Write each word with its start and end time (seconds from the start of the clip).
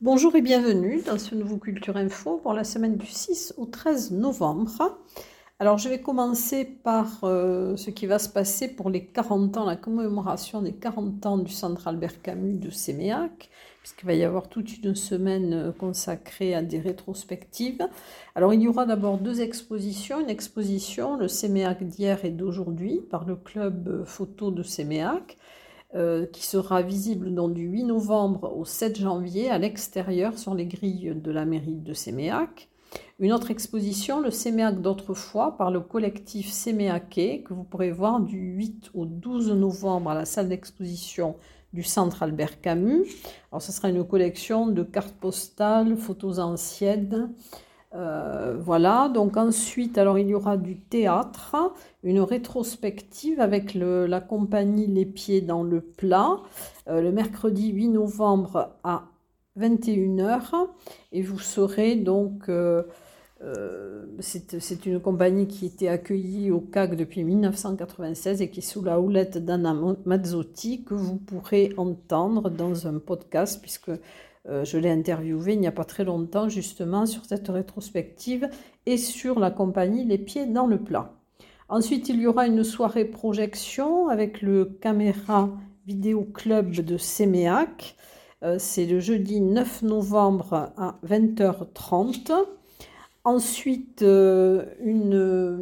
Bonjour 0.00 0.34
et 0.36 0.40
bienvenue 0.40 1.02
dans 1.02 1.18
ce 1.18 1.34
nouveau 1.34 1.58
Culture 1.58 1.96
Info 1.96 2.38
pour 2.38 2.54
la 2.54 2.64
semaine 2.64 2.96
du 2.96 3.04
6 3.04 3.54
au 3.58 3.66
13 3.66 4.12
novembre. 4.12 4.98
Alors 5.58 5.76
je 5.76 5.88
vais 5.88 6.00
commencer 6.00 6.64
par 6.64 7.24
euh, 7.24 7.76
ce 7.76 7.90
qui 7.90 8.06
va 8.06 8.18
se 8.18 8.28
passer 8.28 8.68
pour 8.68 8.90
les 8.90 9.04
40 9.04 9.56
ans, 9.56 9.64
la 9.66 9.76
commémoration 9.76 10.62
des 10.62 10.72
40 10.72 11.26
ans 11.26 11.36
du 11.36 11.52
Centre 11.52 11.88
Albert 11.88 12.22
Camus 12.22 12.54
de 12.54 12.70
Séméac, 12.70 13.50
puisqu'il 13.88 14.06
va 14.06 14.14
y 14.14 14.22
avoir 14.22 14.48
toute 14.48 14.84
une 14.84 14.94
semaine 14.94 15.54
euh, 15.54 15.72
consacrée 15.72 16.54
à 16.54 16.60
des 16.60 16.78
rétrospectives. 16.78 17.88
Alors 18.34 18.52
il 18.52 18.60
y 18.60 18.68
aura 18.68 18.84
d'abord 18.84 19.16
deux 19.16 19.40
expositions, 19.40 20.20
une 20.20 20.28
exposition, 20.28 21.16
le 21.16 21.26
Séméac 21.26 21.82
d'hier 21.82 22.22
et 22.26 22.30
d'aujourd'hui, 22.30 23.00
par 23.10 23.24
le 23.24 23.34
club 23.34 24.04
photo 24.04 24.50
de 24.50 24.62
Séméac, 24.62 25.38
euh, 25.94 26.26
qui 26.26 26.44
sera 26.44 26.82
visible 26.82 27.32
du 27.54 27.62
8 27.62 27.84
novembre 27.84 28.54
au 28.54 28.66
7 28.66 29.00
janvier 29.00 29.48
à 29.48 29.56
l'extérieur 29.56 30.38
sur 30.38 30.54
les 30.54 30.66
grilles 30.66 31.14
de 31.16 31.30
la 31.30 31.46
mairie 31.46 31.80
de 31.80 31.94
Séméac. 31.94 32.68
Une 33.20 33.32
autre 33.32 33.50
exposition, 33.50 34.20
le 34.20 34.30
Séméac 34.30 34.82
d'autrefois, 34.82 35.56
par 35.56 35.70
le 35.70 35.80
collectif 35.80 36.50
Séméaquais, 36.50 37.42
que 37.42 37.54
vous 37.54 37.64
pourrez 37.64 37.90
voir 37.90 38.20
du 38.20 38.38
8 38.38 38.90
au 38.92 39.06
12 39.06 39.52
novembre 39.52 40.10
à 40.10 40.14
la 40.14 40.26
salle 40.26 40.50
d'exposition 40.50 41.36
du 41.72 41.82
centre 41.82 42.22
Albert 42.22 42.60
Camus. 42.60 43.06
Alors, 43.52 43.62
ce 43.62 43.72
sera 43.72 43.88
une 43.88 44.04
collection 44.04 44.66
de 44.66 44.82
cartes 44.82 45.16
postales, 45.20 45.96
photos 45.96 46.38
anciennes. 46.38 47.32
Euh, 47.94 48.56
voilà, 48.60 49.08
donc 49.08 49.36
ensuite, 49.36 49.96
alors 49.96 50.18
il 50.18 50.28
y 50.28 50.34
aura 50.34 50.58
du 50.58 50.78
théâtre, 50.78 51.56
une 52.02 52.20
rétrospective 52.20 53.40
avec 53.40 53.74
la 53.74 54.20
compagnie 54.20 54.86
Les 54.86 55.06
Pieds 55.06 55.40
dans 55.40 55.62
le 55.62 55.80
plat, 55.80 56.36
euh, 56.88 57.00
le 57.00 57.12
mercredi 57.12 57.70
8 57.70 57.88
novembre 57.88 58.76
à 58.84 59.04
21h. 59.58 60.68
Et 61.12 61.22
vous 61.22 61.38
saurez 61.38 61.96
donc, 61.96 62.48
euh, 62.48 62.82
euh, 63.42 64.06
c'est 64.20 64.86
une 64.86 65.00
compagnie 65.00 65.46
qui 65.46 65.66
était 65.66 65.88
accueillie 65.88 66.50
au 66.50 66.60
CAC 66.60 66.96
depuis 66.96 67.22
1996 67.22 68.42
et 68.42 68.50
qui 68.50 68.62
sous 68.62 68.82
la 68.82 69.00
houlette 69.00 69.38
d'Anna 69.38 69.76
Mazzotti, 70.04 70.82
que 70.84 70.94
vous 70.94 71.16
pourrez 71.16 71.72
entendre 71.76 72.50
dans 72.50 72.86
un 72.86 72.98
podcast, 72.98 73.60
puisque 73.60 73.90
euh, 74.48 74.64
je 74.64 74.78
l'ai 74.78 74.90
interviewé 74.90 75.54
il 75.54 75.60
n'y 75.60 75.66
a 75.66 75.72
pas 75.72 75.84
très 75.84 76.04
longtemps, 76.04 76.48
justement, 76.48 77.06
sur 77.06 77.24
cette 77.24 77.48
rétrospective 77.48 78.48
et 78.86 78.96
sur 78.96 79.38
la 79.38 79.50
compagnie 79.50 80.04
Les 80.04 80.18
Pieds 80.18 80.46
dans 80.46 80.66
le 80.66 80.78
plat. 80.78 81.14
Ensuite, 81.68 82.08
il 82.08 82.20
y 82.20 82.26
aura 82.26 82.46
une 82.46 82.64
soirée 82.64 83.04
projection 83.04 84.08
avec 84.08 84.42
le 84.42 84.64
Caméra 84.64 85.50
Vidéo 85.86 86.24
Club 86.24 86.70
de 86.70 86.96
Séméac 86.96 87.96
euh, 88.44 88.56
c'est 88.58 88.86
le 88.86 89.00
jeudi 89.00 89.40
9 89.40 89.82
novembre 89.82 90.72
à 90.76 90.98
20h30. 91.04 92.32
Ensuite, 93.28 94.00
euh, 94.00 94.64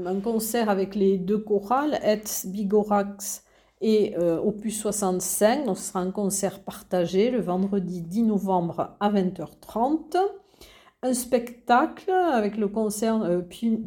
un 0.07 0.21
concert 0.21 0.71
avec 0.71 0.95
les 0.95 1.19
deux 1.19 1.39
chorales, 1.39 1.99
Etz, 2.05 2.47
Bigorax 2.47 3.43
et 3.81 4.17
euh, 4.17 4.39
Opus 4.39 4.81
65. 4.81 5.67
Donc, 5.67 5.77
ce 5.77 5.89
sera 5.89 5.99
un 5.99 6.13
concert 6.13 6.61
partagé 6.61 7.29
le 7.29 7.41
vendredi 7.41 8.03
10 8.03 8.23
novembre 8.23 8.97
à 9.01 9.11
20h30. 9.11 10.17
Un 11.03 11.13
spectacle 11.13 12.13
avec 12.13 12.57
le 12.57 12.69
concert 12.69 13.43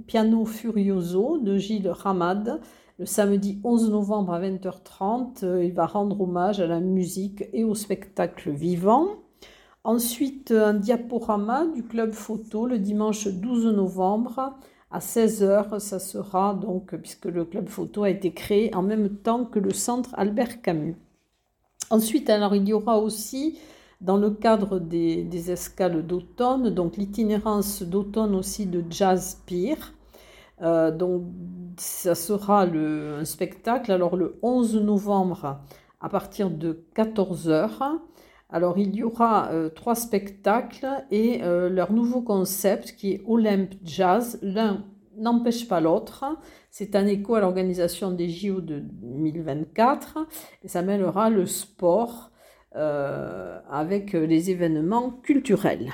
Piano 0.08 0.44
Furioso 0.44 1.38
de 1.38 1.58
Gilles 1.58 1.88
Ramad 1.90 2.60
le 3.00 3.06
samedi 3.06 3.62
11 3.64 3.92
novembre 3.92 4.34
à 4.34 4.42
20h30, 4.42 5.46
euh, 5.46 5.64
il 5.64 5.72
va 5.72 5.86
rendre 5.86 6.20
hommage 6.20 6.60
à 6.60 6.68
la 6.68 6.82
musique 6.82 7.46
et 7.54 7.64
au 7.64 7.74
spectacle 7.74 8.52
vivant. 8.52 9.08
Ensuite, 9.84 10.52
un 10.52 10.74
diaporama 10.74 11.66
du 11.68 11.84
club 11.84 12.14
photo 12.14 12.66
le 12.66 12.80
dimanche 12.80 13.28
12 13.28 13.68
novembre 13.68 14.58
à 14.92 15.00
16h. 15.00 15.80
Ça 15.80 16.00
sera 16.00 16.54
donc, 16.54 16.96
puisque 16.98 17.26
le 17.26 17.46
club 17.46 17.70
photo 17.70 18.04
a 18.04 18.10
été 18.10 18.34
créé 18.34 18.74
en 18.76 18.82
même 18.82 19.10
temps 19.18 19.46
que 19.46 19.60
le 19.60 19.72
centre 19.72 20.10
Albert 20.16 20.62
Camus. 20.62 20.96
Ensuite, 21.90 22.30
alors, 22.30 22.56
il 22.56 22.68
y 22.68 22.74
aura 22.74 23.00
aussi, 23.00 23.58
dans 24.02 24.18
le 24.18 24.32
cadre 24.32 24.80
des, 24.80 25.24
des 25.24 25.52
escales 25.52 26.06
d'automne, 26.06 26.70
donc 26.70 26.98
l'itinérance 26.98 27.82
d'automne 27.82 28.36
aussi 28.36 28.66
de 28.66 28.84
Jazz 28.90 29.42
Pier. 29.46 29.78
Euh, 30.62 30.92
donc, 30.92 31.24
ça 31.78 32.16
sera 32.16 32.66
le, 32.66 33.18
un 33.20 33.26
spectacle, 33.26 33.92
alors 33.92 34.18
le 34.18 34.38
11 34.42 34.76
novembre 34.82 35.62
à 36.02 36.10
partir 36.10 36.50
de 36.50 36.86
14h. 36.96 38.00
Alors, 38.50 38.78
il 38.78 38.96
y 38.96 39.04
aura 39.04 39.50
euh, 39.52 39.70
trois 39.70 39.96
spectacles 39.96 40.88
et 41.12 41.44
euh, 41.44 41.70
leur 41.70 41.92
nouveau 41.92 42.22
concept 42.22 42.96
qui 42.96 43.14
est 43.14 43.22
Olympe 43.28 43.74
Jazz. 43.84 44.40
L'un 44.42 44.86
n'empêche 45.18 45.68
pas 45.68 45.82
l'autre. 45.82 46.26
C'est 46.72 46.96
un 46.96 47.06
écho 47.06 47.36
à 47.36 47.42
l'organisation 47.42 48.12
des 48.12 48.30
JO 48.30 48.62
de 48.62 48.80
2024 48.80 50.28
et 50.64 50.68
ça 50.68 50.82
mêlera 50.82 51.30
le 51.30 51.46
sport 51.46 52.32
avec 52.72 54.14
les 54.14 54.52
événements 54.52 55.10
culturels. 55.10 55.90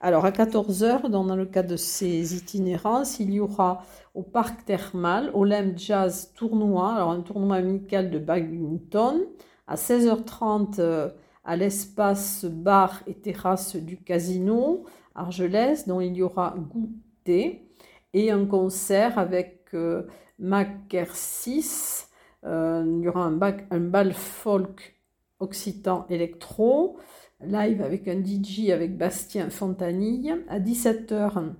Alors 0.00 0.26
à 0.26 0.30
14h, 0.30 1.08
dans 1.08 1.24
le 1.34 1.46
cadre 1.46 1.70
de 1.70 1.76
ces 1.76 2.36
itinérances, 2.36 3.20
il 3.20 3.32
y 3.32 3.40
aura 3.40 3.82
au 4.14 4.22
parc 4.22 4.66
thermal 4.66 5.30
Olympe 5.32 5.78
Jazz 5.78 6.32
Tournoi, 6.36 6.94
alors 6.94 7.10
un 7.10 7.22
tournoi 7.22 7.56
amical 7.56 8.10
de 8.10 8.18
badminton. 8.18 9.22
À 9.66 9.76
16h30 9.76 10.74
euh, 10.78 11.08
à 11.44 11.56
l'espace 11.56 12.44
bar 12.44 13.02
et 13.06 13.14
terrasse 13.14 13.76
du 13.76 13.98
casino 13.98 14.84
Argelès, 15.14 15.86
dont 15.86 16.00
il 16.00 16.16
y 16.16 16.22
aura 16.22 16.54
goûter 16.56 17.68
et 18.14 18.30
un 18.30 18.46
concert 18.46 19.18
avec 19.18 19.66
euh, 19.74 20.06
Mac 20.38 20.96
6. 21.12 22.08
Euh, 22.44 22.84
il 22.86 23.04
y 23.04 23.08
aura 23.08 23.24
un, 23.24 23.38
un 23.70 23.80
bal 23.80 24.12
folk 24.12 25.00
occitan 25.40 26.06
électro 26.08 26.98
live 27.40 27.82
avec 27.82 28.08
un 28.08 28.22
DJ 28.22 28.70
avec 28.70 28.96
Bastien 28.96 29.50
Fontanille. 29.50 30.34
À 30.48 30.60
17h, 30.60 31.52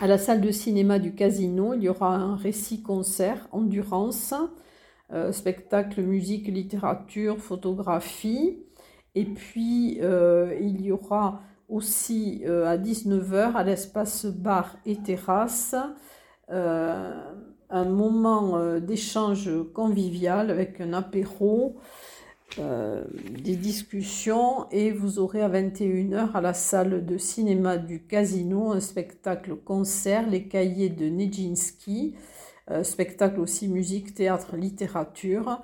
à 0.00 0.06
la 0.06 0.18
salle 0.18 0.40
de 0.40 0.50
cinéma 0.50 0.98
du 0.98 1.14
Casino, 1.14 1.74
il 1.74 1.82
y 1.82 1.88
aura 1.88 2.14
un 2.14 2.36
récit-concert, 2.36 3.48
endurance, 3.52 4.34
euh, 5.12 5.32
spectacle, 5.32 6.02
musique, 6.02 6.46
littérature, 6.46 7.38
photographie. 7.38 8.64
Et 9.14 9.24
puis, 9.24 9.98
euh, 10.02 10.56
il 10.60 10.80
y 10.82 10.92
aura 10.92 11.42
aussi 11.68 12.42
euh, 12.46 12.66
à 12.66 12.76
19h, 12.76 13.54
à 13.54 13.62
l'espace 13.62 14.26
bar 14.26 14.76
et 14.86 14.96
terrasse, 14.96 15.74
un 17.72 17.84
moment 17.84 18.80
d'échange 18.80 19.48
convivial 19.72 20.50
avec 20.50 20.80
un 20.80 20.92
apéro 20.92 21.76
euh, 22.58 23.04
des 23.30 23.54
discussions 23.54 24.68
et 24.72 24.90
vous 24.90 25.20
aurez 25.20 25.40
à 25.40 25.48
21h 25.48 26.32
à 26.34 26.40
la 26.40 26.52
salle 26.52 27.06
de 27.06 27.16
cinéma 27.16 27.76
du 27.76 28.02
casino 28.02 28.72
un 28.72 28.80
spectacle 28.80 29.54
concert, 29.54 30.28
les 30.28 30.48
cahiers 30.48 30.88
de 30.88 31.06
Nijinsky, 31.06 32.16
euh, 32.72 32.82
spectacle 32.82 33.38
aussi 33.38 33.68
musique, 33.68 34.14
théâtre, 34.14 34.56
littérature 34.56 35.48
euh, 35.48 35.54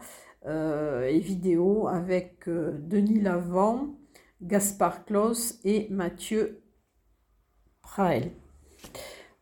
et 0.46 1.18
vidéo 1.18 1.88
avec 1.88 2.48
Denis 2.48 3.20
Lavant, 3.20 3.88
Gaspard 4.42 5.04
Klaus 5.04 5.58
et 5.64 5.88
Mathieu 5.90 6.62
Prael. 7.82 8.30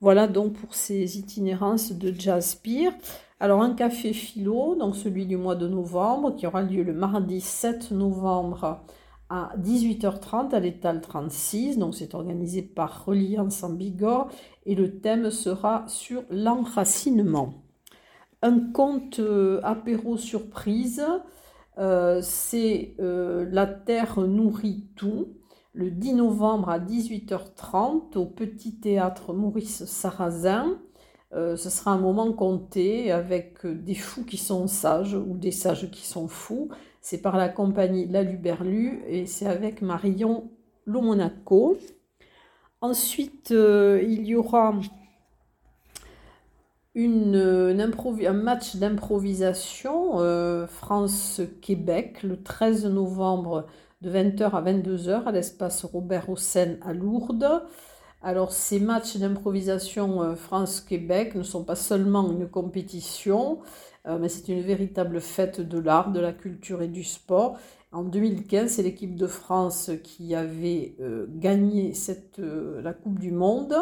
Voilà 0.00 0.28
donc 0.28 0.54
pour 0.54 0.74
ces 0.74 1.18
itinérances 1.18 1.92
de 1.92 2.12
Jazz 2.12 2.60
Beer. 2.62 2.90
Alors 3.40 3.62
un 3.62 3.74
café 3.74 4.12
philo, 4.12 4.74
donc 4.74 4.96
celui 4.96 5.26
du 5.26 5.36
mois 5.36 5.56
de 5.56 5.66
novembre, 5.66 6.36
qui 6.36 6.46
aura 6.46 6.62
lieu 6.62 6.82
le 6.82 6.92
mardi 6.92 7.40
7 7.40 7.90
novembre 7.90 8.84
à 9.28 9.52
18h30 9.58 10.54
à 10.54 10.60
l'étal 10.60 11.00
36. 11.00 11.78
Donc 11.78 11.94
c'est 11.94 12.14
organisé 12.14 12.62
par 12.62 13.06
Reliance 13.06 13.62
en 13.62 13.70
Bigorre 13.70 14.30
et 14.66 14.74
le 14.74 15.00
thème 15.00 15.30
sera 15.30 15.84
sur 15.88 16.22
l'enracinement. 16.30 17.63
Un 18.44 18.60
conte 18.60 19.20
euh, 19.20 19.58
apéro 19.62 20.18
surprise, 20.18 21.02
euh, 21.78 22.20
c'est 22.20 22.94
euh, 23.00 23.48
La 23.50 23.64
Terre 23.64 24.20
nourrit 24.20 24.84
tout 24.96 25.28
le 25.72 25.90
10 25.90 26.12
novembre 26.16 26.68
à 26.68 26.78
18h30 26.78 28.18
au 28.18 28.26
Petit 28.26 28.78
Théâtre 28.78 29.32
Maurice 29.32 29.86
Sarrazin. 29.86 30.78
Ce 31.32 31.68
sera 31.68 31.90
un 31.90 31.98
moment 31.98 32.32
compté 32.32 33.10
avec 33.10 33.66
des 33.66 33.96
fous 33.96 34.24
qui 34.24 34.36
sont 34.36 34.68
sages 34.68 35.14
ou 35.14 35.36
des 35.36 35.50
sages 35.50 35.90
qui 35.90 36.06
sont 36.06 36.28
fous. 36.28 36.68
C'est 37.00 37.22
par 37.22 37.36
la 37.36 37.48
compagnie 37.48 38.06
La 38.06 38.22
Luberlu 38.22 39.02
et 39.08 39.26
c'est 39.26 39.46
avec 39.46 39.82
Marion 39.82 40.52
Lomonaco. 40.86 41.76
Ensuite, 42.80 43.50
il 43.50 44.24
y 44.24 44.36
aura 44.36 44.74
une, 46.94 47.36
un 47.36 48.32
match 48.32 48.76
d'improvisation 48.76 50.18
France-Québec 50.68 52.22
le 52.22 52.42
13 52.42 52.86
novembre 52.86 53.66
de 54.00 54.10
20h 54.10 54.50
à 54.50 54.62
22h 54.62 55.24
à 55.24 55.32
l'espace 55.32 55.84
Robert 55.84 56.30
Hossein 56.30 56.76
à 56.82 56.92
Lourdes. 56.92 57.62
Alors 58.22 58.52
ces 58.52 58.80
matchs 58.80 59.16
d'improvisation 59.16 60.36
France-Québec 60.36 61.34
ne 61.34 61.42
sont 61.42 61.64
pas 61.64 61.76
seulement 61.76 62.30
une 62.30 62.48
compétition, 62.48 63.58
mais 64.06 64.28
c'est 64.28 64.48
une 64.48 64.60
véritable 64.60 65.20
fête 65.20 65.60
de 65.60 65.78
l'art, 65.78 66.12
de 66.12 66.20
la 66.20 66.32
culture 66.32 66.80
et 66.82 66.88
du 66.88 67.04
sport. 67.04 67.58
En 67.94 68.02
2015, 68.02 68.72
c'est 68.72 68.82
l'équipe 68.82 69.14
de 69.14 69.28
France 69.28 69.92
qui 70.02 70.34
avait 70.34 70.96
euh, 71.00 71.26
gagné 71.28 71.94
cette, 71.94 72.40
euh, 72.40 72.82
la 72.82 72.92
Coupe 72.92 73.20
du 73.20 73.30
Monde. 73.30 73.76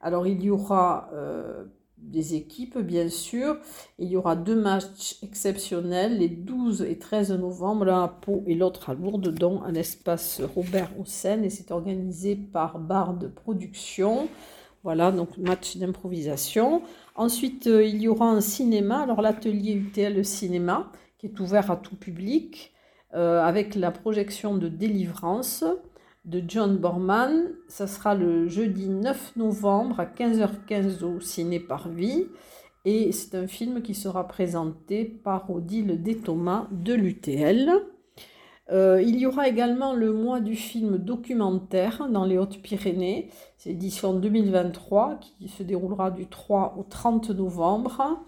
Alors 0.00 0.26
il 0.26 0.42
y 0.42 0.48
aura 0.48 1.10
euh, 1.12 1.64
des 2.04 2.34
équipes, 2.34 2.78
bien 2.78 3.08
sûr. 3.08 3.56
Il 3.98 4.08
y 4.08 4.16
aura 4.16 4.36
deux 4.36 4.54
matchs 4.54 5.16
exceptionnels, 5.22 6.18
les 6.18 6.28
12 6.28 6.82
et 6.82 6.98
13 6.98 7.32
novembre, 7.32 7.86
l'un 7.86 8.04
à 8.04 8.08
Pau 8.08 8.42
et 8.46 8.54
l'autre 8.54 8.90
à 8.90 8.94
Lourdes, 8.94 9.34
dont 9.34 9.62
à 9.62 9.72
l'espace 9.72 10.40
Robert 10.54 10.90
Hossein. 11.00 11.42
Et 11.42 11.50
c'est 11.50 11.70
organisé 11.70 12.36
par 12.36 12.78
Bard 12.78 13.18
Productions. 13.34 14.28
Voilà, 14.82 15.10
donc 15.12 15.38
match 15.38 15.76
d'improvisation. 15.76 16.82
Ensuite, 17.16 17.66
il 17.66 18.02
y 18.02 18.08
aura 18.08 18.30
un 18.30 18.40
cinéma. 18.40 19.00
Alors 19.00 19.22
l'atelier 19.22 19.72
UTL 19.72 20.24
Cinéma, 20.24 20.92
qui 21.18 21.26
est 21.26 21.40
ouvert 21.40 21.70
à 21.70 21.76
tout 21.76 21.96
public. 21.96 22.74
Euh, 23.14 23.40
avec 23.40 23.76
la 23.76 23.92
projection 23.92 24.56
de 24.56 24.66
Délivrance 24.66 25.64
de 26.24 26.42
John 26.46 26.78
Borman. 26.78 27.52
Ça 27.68 27.86
sera 27.86 28.14
le 28.14 28.48
jeudi 28.48 28.88
9 28.88 29.36
novembre 29.36 30.00
à 30.00 30.06
15h15 30.06 31.04
au 31.04 31.20
Ciné 31.20 31.60
Parvis. 31.60 32.26
Et 32.84 33.12
c'est 33.12 33.34
un 33.36 33.46
film 33.46 33.82
qui 33.82 33.94
sera 33.94 34.28
présenté 34.28 35.04
par 35.04 35.50
Odile 35.50 36.02
Déthomas 36.02 36.68
de 36.70 36.94
l'UTL. 36.94 37.70
Euh, 38.70 39.02
il 39.02 39.16
y 39.16 39.26
aura 39.26 39.48
également 39.48 39.92
le 39.92 40.12
mois 40.12 40.40
du 40.40 40.56
film 40.56 40.96
documentaire 40.96 42.08
dans 42.10 42.24
les 42.24 42.38
Hautes-Pyrénées. 42.38 43.30
C'est 43.58 43.70
l'édition 43.70 44.14
2023 44.14 45.20
qui 45.20 45.48
se 45.48 45.62
déroulera 45.62 46.10
du 46.10 46.26
3 46.26 46.76
au 46.78 46.82
30 46.82 47.30
novembre. 47.30 48.24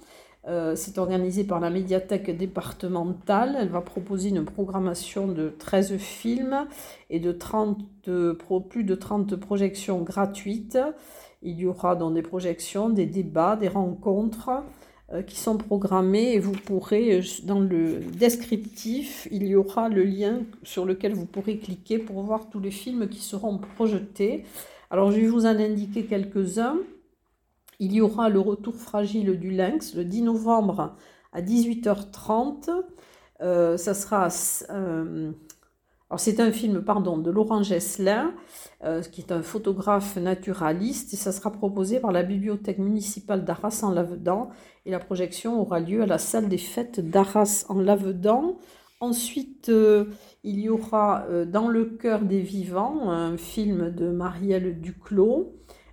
Euh, 0.49 0.77
c'est 0.77 0.99
organisé 0.99 1.43
par 1.43 1.59
la 1.59 1.71
médiathèque 1.71 2.37
départementale. 2.37 3.57
Elle 3.61 3.69
va 3.69 3.81
proposer 3.81 4.29
une 4.29 4.45
programmation 4.45 5.27
de 5.27 5.53
13 5.59 5.97
films 5.97 6.67
et 7.11 7.19
de 7.19 7.33
30, 7.33 7.79
plus 8.69 8.85
de 8.85 8.95
30 8.95 9.35
projections 9.37 10.03
gratuites. 10.03 10.79
Il 11.43 11.59
y 11.59 11.67
aura 11.67 11.97
dans 11.97 12.11
des 12.11 12.23
projections, 12.23 12.89
des 12.91 13.07
débats, 13.07 13.57
des 13.57 13.69
rencontres 13.69 14.51
euh, 15.13 15.23
qui 15.23 15.37
sont 15.37 15.57
programmées 15.57 16.35
et 16.35 16.39
vous 16.39 16.53
pourrez, 16.53 17.19
euh, 17.19 17.23
dans 17.45 17.61
le 17.61 18.01
descriptif, 18.01 19.27
il 19.31 19.47
y 19.47 19.57
aura 19.57 19.89
le 19.89 20.05
lien 20.05 20.41
sur 20.63 20.85
lequel 20.85 21.13
vous 21.13 21.27
pourrez 21.27 21.59
cliquer 21.59 21.99
pour 21.99 22.23
voir 22.23 22.51
tous 22.51 22.61
les 22.61 22.71
films 22.71 23.09
qui 23.09 23.21
seront 23.21 23.59
projetés. 23.59 24.45
Alors 24.91 25.11
je 25.11 25.21
vais 25.21 25.27
vous 25.27 25.47
en 25.47 25.59
indiquer 25.59 26.05
quelques-uns. 26.05 26.79
Il 27.79 27.93
y 27.93 28.01
aura 28.01 28.29
le 28.29 28.41
retour 28.41 28.75
fragile 28.75 29.39
du 29.39 29.51
lynx 29.51 29.95
le 29.95 30.05
10 30.05 30.23
novembre 30.23 30.97
à 31.33 31.43
18h30. 31.43 32.71
Euh, 33.43 33.77
ça. 33.77 34.29
Euh, 34.71 35.33
c'est 36.17 36.41
un 36.41 36.53
film 36.53 36.83
pardon, 36.83 37.19
de 37.19 37.31
Laurent 37.31 37.63
Gesselin, 37.63 38.33
euh, 38.85 39.03
qui 39.03 39.21
est 39.21 39.33
un 39.33 39.43
photographe 39.43 40.17
naturaliste, 40.17 41.13
et 41.13 41.17
ça 41.17 41.33
sera 41.33 41.51
proposé 41.51 41.99
par 41.99 42.13
la 42.13 42.23
bibliothèque 42.23 42.79
municipale 42.79 43.45
d'Arras 43.45 43.81
en 43.83 43.91
Lavedan, 43.91 44.51
et 44.87 44.93
la 44.93 45.01
projection 45.01 45.61
aura 45.61 45.81
lieu 45.81 46.03
à 46.03 46.07
la 46.07 46.19
salle 46.19 46.49
des 46.49 46.59
fêtes 46.59 47.01
d'Arras 47.01 47.67
en 47.69 47.81
Lavedan. 47.81 48.57
Ensuite, 49.01 49.71
il 50.45 50.61
y 50.61 50.71
aura 50.71 51.27
Dans 51.47 51.69
le 51.69 51.85
cœur 51.85 52.21
des 52.23 52.41
vivants, 52.41 53.11
un 53.11 53.37
film 53.37 53.91
de 53.91 54.09
Marielle 54.09 54.81
Duclos 54.81 55.53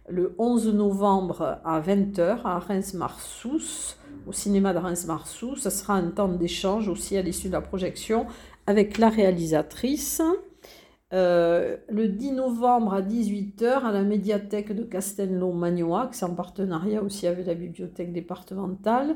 le 0.10 0.36
11 0.38 0.74
novembre 0.74 1.60
à 1.64 1.80
20h 1.82 2.42
à 2.44 2.60
Reims-Marsous, 2.60 3.96
au 4.28 4.32
cinéma 4.32 4.74
de 4.74 4.80
Reims-Marsous. 4.80 5.56
Ce 5.56 5.70
sera 5.70 5.96
un 5.96 6.10
temps 6.10 6.28
d'échange 6.28 6.90
aussi 6.90 7.18
à 7.18 7.22
l'issue 7.22 7.48
de 7.48 7.54
la 7.54 7.62
projection 7.62 8.26
avec 8.68 8.98
la 8.98 9.10
réalisatrice. 9.10 10.22
Euh, 11.14 11.78
le 11.90 12.08
10 12.08 12.32
novembre 12.32 12.94
à 12.94 13.02
18h 13.02 13.84
à 13.84 13.92
la 13.92 14.02
médiathèque 14.02 14.74
de 14.74 14.84
Castelnau-Magnoac, 14.84 16.16
c'est 16.16 16.26
en 16.26 16.34
partenariat 16.34 17.04
aussi 17.04 17.28
avec 17.28 17.46
la 17.46 17.54
bibliothèque 17.54 18.12
départementale, 18.12 19.16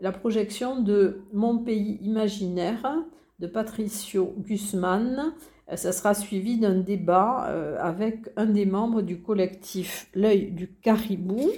la 0.00 0.10
projection 0.10 0.80
de 0.80 1.22
Mon 1.32 1.58
pays 1.58 1.98
imaginaire 2.02 3.04
de 3.40 3.46
Patricio 3.46 4.34
Guzman 4.38 5.34
ça 5.72 5.92
sera 5.92 6.14
suivi 6.14 6.58
d'un 6.58 6.74
débat 6.74 7.46
euh, 7.48 7.78
avec 7.80 8.28
un 8.36 8.46
des 8.46 8.66
membres 8.66 9.02
du 9.02 9.20
collectif 9.20 10.08
L'œil 10.14 10.50
du 10.50 10.68
caribou. 10.68 11.50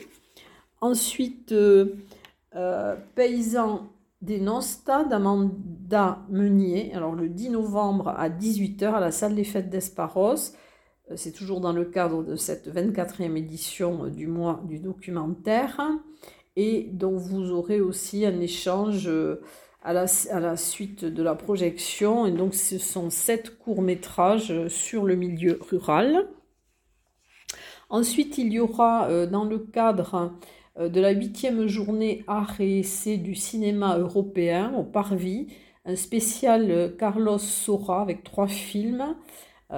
Ensuite, 0.80 1.52
euh, 1.52 1.86
Paysan 3.14 3.88
des 4.22 4.40
Nosta 4.40 5.04
d'Amanda 5.04 6.24
Meunier, 6.30 6.94
alors 6.94 7.14
le 7.14 7.28
10 7.28 7.50
novembre 7.50 8.08
à 8.08 8.28
18h 8.30 8.92
à 8.92 9.00
la 9.00 9.10
salle 9.10 9.34
des 9.34 9.44
fêtes 9.44 9.68
d'Esparos. 9.68 10.54
C'est 11.14 11.32
toujours 11.32 11.60
dans 11.60 11.72
le 11.72 11.84
cadre 11.84 12.24
de 12.24 12.34
cette 12.34 12.68
24e 12.68 13.36
édition 13.36 14.08
du 14.08 14.26
mois 14.26 14.60
du 14.66 14.80
documentaire. 14.80 15.80
Et 16.56 16.88
donc 16.92 17.18
vous 17.18 17.52
aurez 17.52 17.80
aussi 17.80 18.24
un 18.26 18.40
échange 18.40 19.08
à 19.86 19.92
la, 19.92 20.56
suite 20.56 21.04
de 21.04 21.22
la 21.22 21.36
projection. 21.36 22.26
Et 22.26 22.32
donc, 22.32 22.54
ce 22.54 22.76
sont 22.76 23.08
sept 23.08 23.56
courts-métrages 23.56 24.66
sur 24.66 25.04
le 25.04 25.14
milieu 25.14 25.60
rural. 25.70 26.26
Ensuite, 27.88 28.36
il 28.38 28.52
y 28.52 28.58
aura 28.58 29.08
euh, 29.08 29.26
dans 29.26 29.44
le 29.44 29.58
cadre 29.58 30.32
euh, 30.76 30.88
de 30.88 31.00
la 31.00 31.10
huitième 31.10 31.68
journée 31.68 32.24
art 32.26 32.60
et 32.60 32.80
essai 32.80 33.16
du 33.16 33.36
cinéma 33.36 33.96
européen 33.96 34.74
au 34.76 34.82
Parvis, 34.82 35.46
un 35.84 35.94
spécial 35.94 36.68
euh, 36.68 36.88
Carlos 36.88 37.38
Sora 37.38 38.02
avec 38.02 38.24
trois 38.24 38.48
films. 38.48 39.14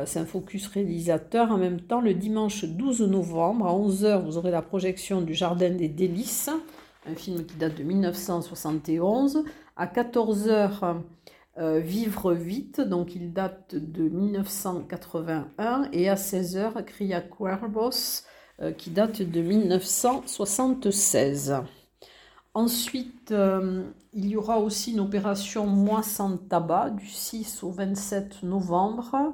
C'est 0.04 0.18
un 0.18 0.26
focus 0.26 0.66
réalisateur. 0.66 1.50
En 1.50 1.56
même 1.56 1.80
temps, 1.80 2.02
le 2.02 2.12
dimanche 2.12 2.66
12 2.66 3.00
novembre 3.08 3.66
à 3.66 3.72
11h, 3.72 4.22
vous 4.22 4.36
aurez 4.36 4.50
la 4.50 4.60
projection 4.60 5.22
du 5.22 5.32
Jardin 5.32 5.70
des 5.70 5.88
Délices, 5.88 6.50
un 7.06 7.14
film 7.14 7.46
qui 7.46 7.56
date 7.56 7.78
de 7.78 7.84
1971. 7.84 9.44
À 9.80 9.86
14h, 9.86 10.96
euh, 11.58 11.78
Vivre 11.78 12.34
vite, 12.34 12.80
donc 12.80 13.14
il 13.14 13.32
date 13.32 13.76
de 13.76 14.08
1981. 14.08 15.88
Et 15.92 16.08
à 16.08 16.16
16h, 16.16 16.84
Cria 16.84 17.20
Cuervos, 17.20 18.24
euh, 18.60 18.72
qui 18.72 18.90
date 18.90 19.22
de 19.22 19.40
1976. 19.40 21.58
Ensuite, 22.54 23.30
euh, 23.30 23.84
il 24.12 24.26
y 24.26 24.36
aura 24.36 24.58
aussi 24.58 24.94
une 24.94 25.00
opération 25.00 25.68
Moi 25.68 26.02
sans 26.02 26.38
tabac 26.38 26.90
du 26.90 27.06
6 27.06 27.62
au 27.62 27.70
27 27.70 28.42
novembre 28.42 29.32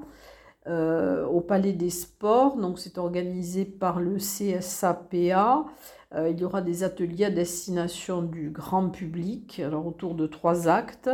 au 0.66 1.40
Palais 1.40 1.72
des 1.72 1.88
Sports. 1.88 2.56
Donc, 2.56 2.78
c'est 2.78 2.98
organisé 2.98 3.64
par 3.64 3.98
le 3.98 4.16
CSAPA. 4.16 5.64
Euh, 6.14 6.30
il 6.30 6.40
y 6.40 6.44
aura 6.44 6.62
des 6.62 6.84
ateliers 6.84 7.26
à 7.26 7.30
destination 7.30 8.22
du 8.22 8.50
grand 8.50 8.90
public, 8.90 9.60
alors 9.60 9.86
autour 9.86 10.14
de 10.14 10.26
trois 10.26 10.68
actes, 10.68 11.10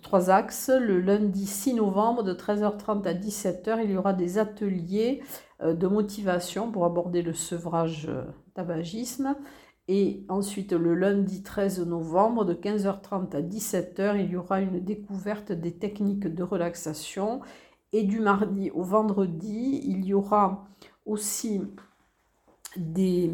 trois 0.00 0.30
axes. 0.30 0.70
Le 0.70 1.00
lundi 1.00 1.46
6 1.46 1.74
novembre 1.74 2.22
de 2.22 2.32
13h30 2.32 3.06
à 3.06 3.14
17h, 3.14 3.80
il 3.84 3.90
y 3.90 3.96
aura 3.96 4.12
des 4.12 4.38
ateliers 4.38 5.22
euh, 5.62 5.74
de 5.74 5.86
motivation 5.86 6.70
pour 6.70 6.84
aborder 6.84 7.22
le 7.22 7.34
sevrage 7.34 8.06
euh, 8.08 8.24
tabagisme. 8.54 9.36
Et 9.88 10.24
ensuite, 10.28 10.72
le 10.72 10.94
lundi 10.94 11.42
13 11.42 11.84
novembre, 11.86 12.44
de 12.44 12.54
15h30 12.54 13.34
à 13.34 13.42
17h, 13.42 14.20
il 14.20 14.30
y 14.30 14.36
aura 14.36 14.60
une 14.60 14.78
découverte 14.78 15.50
des 15.50 15.72
techniques 15.72 16.32
de 16.32 16.42
relaxation. 16.44 17.40
Et 17.92 18.04
du 18.04 18.20
mardi 18.20 18.70
au 18.70 18.84
vendredi, 18.84 19.82
il 19.84 20.06
y 20.06 20.14
aura 20.14 20.66
aussi 21.04 21.60
des, 22.76 23.30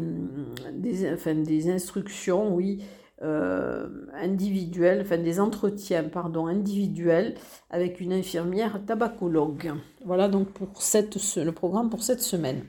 des, 0.73 1.13
enfin, 1.13 1.35
des 1.35 1.69
instructions, 1.69 2.53
oui, 2.53 2.83
euh, 3.21 3.87
individuelles, 4.13 5.01
enfin 5.01 5.17
des 5.17 5.41
entretiens, 5.41 6.03
pardon, 6.05 6.47
individuels 6.47 7.35
avec 7.69 7.99
une 7.99 8.13
infirmière 8.13 8.79
tabacologue. 8.85 9.73
Voilà 10.05 10.29
donc 10.29 10.49
pour 10.51 10.81
cette, 10.81 11.17
le 11.35 11.51
programme 11.51 11.89
pour 11.89 12.01
cette 12.01 12.21
semaine. 12.21 12.63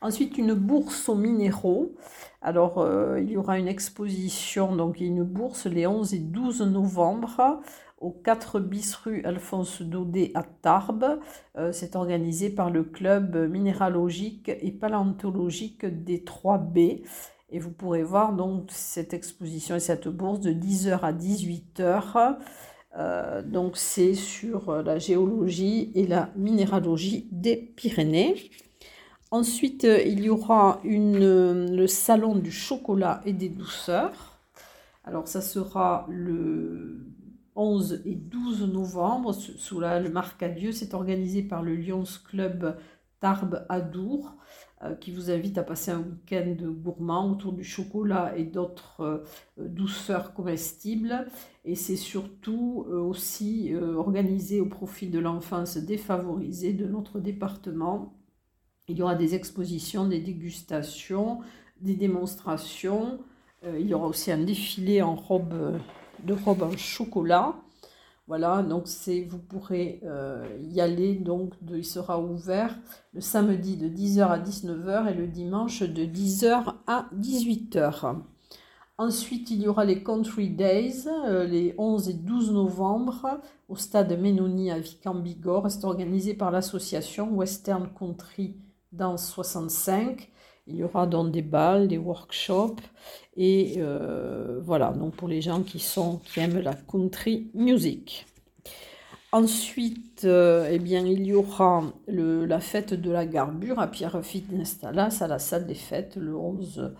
Ensuite, 0.00 0.38
une 0.38 0.54
bourse 0.54 1.08
aux 1.08 1.16
minéraux. 1.16 1.96
Alors, 2.40 2.78
euh, 2.78 3.20
il 3.20 3.32
y 3.32 3.36
aura 3.36 3.58
une 3.58 3.66
exposition, 3.66 4.76
donc 4.76 5.00
une 5.00 5.24
bourse 5.24 5.66
les 5.66 5.88
11 5.88 6.14
et 6.14 6.20
12 6.20 6.62
novembre 6.62 7.60
au 8.00 8.10
4 8.10 8.60
bis 8.60 8.94
rue 8.94 9.22
Alphonse 9.24 9.82
Daudet 9.82 10.30
à 10.34 10.42
Tarbes. 10.42 11.18
Euh, 11.56 11.72
c'est 11.72 11.96
organisé 11.96 12.50
par 12.50 12.70
le 12.70 12.84
club 12.84 13.36
minéralogique 13.50 14.48
et 14.48 14.70
paléontologique 14.70 15.84
des 15.84 16.18
3B. 16.18 17.02
Et 17.50 17.58
vous 17.58 17.70
pourrez 17.70 18.02
voir 18.02 18.34
donc 18.34 18.66
cette 18.68 19.14
exposition 19.14 19.76
et 19.76 19.80
cette 19.80 20.08
bourse 20.08 20.40
de 20.40 20.52
10h 20.52 21.00
à 21.00 21.12
18h. 21.12 22.36
Euh, 22.96 23.42
donc 23.42 23.76
c'est 23.76 24.14
sur 24.14 24.82
la 24.82 24.98
géologie 24.98 25.90
et 25.94 26.06
la 26.06 26.30
minéralogie 26.36 27.28
des 27.32 27.56
Pyrénées. 27.56 28.50
Ensuite, 29.30 29.84
euh, 29.84 30.00
il 30.02 30.20
y 30.20 30.30
aura 30.30 30.80
le 30.84 31.86
salon 31.86 32.34
du 32.36 32.50
chocolat 32.50 33.20
et 33.26 33.32
des 33.32 33.48
douceurs. 33.48 34.38
Alors 35.04 35.26
ça 35.26 35.40
sera 35.40 36.06
le 36.10 37.08
11 37.58 38.02
et 38.06 38.14
12 38.14 38.72
novembre 38.72 39.34
sous 39.34 39.80
la, 39.80 40.00
le 40.00 40.08
Marcadieu. 40.08 40.72
C'est 40.72 40.94
organisé 40.94 41.42
par 41.42 41.62
le 41.62 41.76
Lyons 41.76 42.04
Club 42.24 42.78
Tarbes 43.20 43.66
Adour. 43.68 44.36
Euh, 44.84 44.94
qui 44.94 45.10
vous 45.10 45.28
invite 45.28 45.58
à 45.58 45.64
passer 45.64 45.90
un 45.90 45.98
week-end 45.98 46.54
gourmand 46.60 47.32
autour 47.32 47.52
du 47.52 47.64
chocolat 47.64 48.34
et 48.36 48.44
d'autres 48.44 49.00
euh, 49.00 49.24
douceurs 49.58 50.34
comestibles. 50.34 51.26
Et 51.64 51.74
c'est 51.74 51.96
surtout 51.96 52.86
euh, 52.88 53.00
aussi 53.00 53.74
organisé 53.74 54.60
au 54.60 54.66
profit 54.66 55.08
de 55.08 55.18
l'enfance 55.18 55.78
défavorisée 55.78 56.74
de 56.74 56.86
notre 56.86 57.18
département. 57.18 58.14
Il 58.86 58.96
y 58.96 59.02
aura 59.02 59.16
des 59.16 59.34
expositions, 59.34 60.06
des 60.06 60.20
dégustations, 60.20 61.40
des 61.80 61.94
démonstrations. 61.94 63.18
il 63.64 63.86
y 63.86 63.94
aura 63.94 64.06
aussi 64.06 64.30
un 64.30 64.38
défilé 64.38 65.02
en 65.02 65.16
robe 65.16 65.78
de 66.24 66.34
robe 66.34 66.62
en 66.62 66.76
chocolat. 66.76 67.54
Voilà, 68.28 68.62
donc 68.62 68.82
c'est, 68.86 69.22
vous 69.22 69.38
pourrez 69.38 70.00
euh, 70.04 70.46
y 70.62 70.82
aller. 70.82 71.14
Donc, 71.14 71.54
il 71.72 71.84
sera 71.84 72.20
ouvert 72.20 72.76
le 73.14 73.22
samedi 73.22 73.76
de 73.76 73.88
10h 73.88 74.28
à 74.28 74.38
19h 74.38 75.10
et 75.10 75.14
le 75.14 75.26
dimanche 75.26 75.82
de 75.82 76.04
10h 76.04 76.74
à 76.86 77.08
18h. 77.18 78.16
Ensuite, 78.98 79.50
il 79.50 79.62
y 79.62 79.68
aura 79.68 79.84
les 79.84 80.02
Country 80.02 80.50
Days 80.50 81.06
euh, 81.06 81.46
les 81.46 81.74
11 81.78 82.08
et 82.10 82.14
12 82.14 82.52
novembre 82.52 83.40
au 83.68 83.76
stade 83.76 84.20
Ménoni 84.20 84.72
à 84.72 84.78
Vic-en-Bigorre. 84.78 85.70
C'est 85.70 85.84
organisé 85.84 86.34
par 86.34 86.50
l'association 86.50 87.30
Western 87.30 87.88
Country 87.98 88.56
dans 88.92 89.16
65. 89.16 90.28
Il 90.68 90.76
y 90.76 90.84
aura 90.84 91.06
donc 91.06 91.32
des 91.32 91.42
balles, 91.42 91.88
des 91.88 91.98
workshops 91.98 92.82
et 93.36 93.74
euh, 93.78 94.60
voilà, 94.62 94.92
donc 94.92 95.14
pour 95.16 95.28
les 95.28 95.40
gens 95.40 95.62
qui, 95.62 95.78
sont, 95.78 96.18
qui 96.18 96.40
aiment 96.40 96.60
la 96.60 96.74
country 96.74 97.50
music. 97.54 98.26
Ensuite, 99.32 100.24
euh, 100.24 100.68
eh 100.70 100.78
bien, 100.78 101.06
il 101.06 101.26
y 101.26 101.34
aura 101.34 101.84
la 102.06 102.60
fête 102.60 102.94
de 102.94 103.10
la 103.10 103.26
garbure 103.26 103.78
à 103.78 103.86
Pierre 103.86 104.24
Fitness 104.24 104.78
à 104.82 104.92
la 104.92 105.10
salle 105.10 105.66
des 105.66 105.74
fêtes 105.74 106.16
le 106.16 106.36
11 106.36 106.94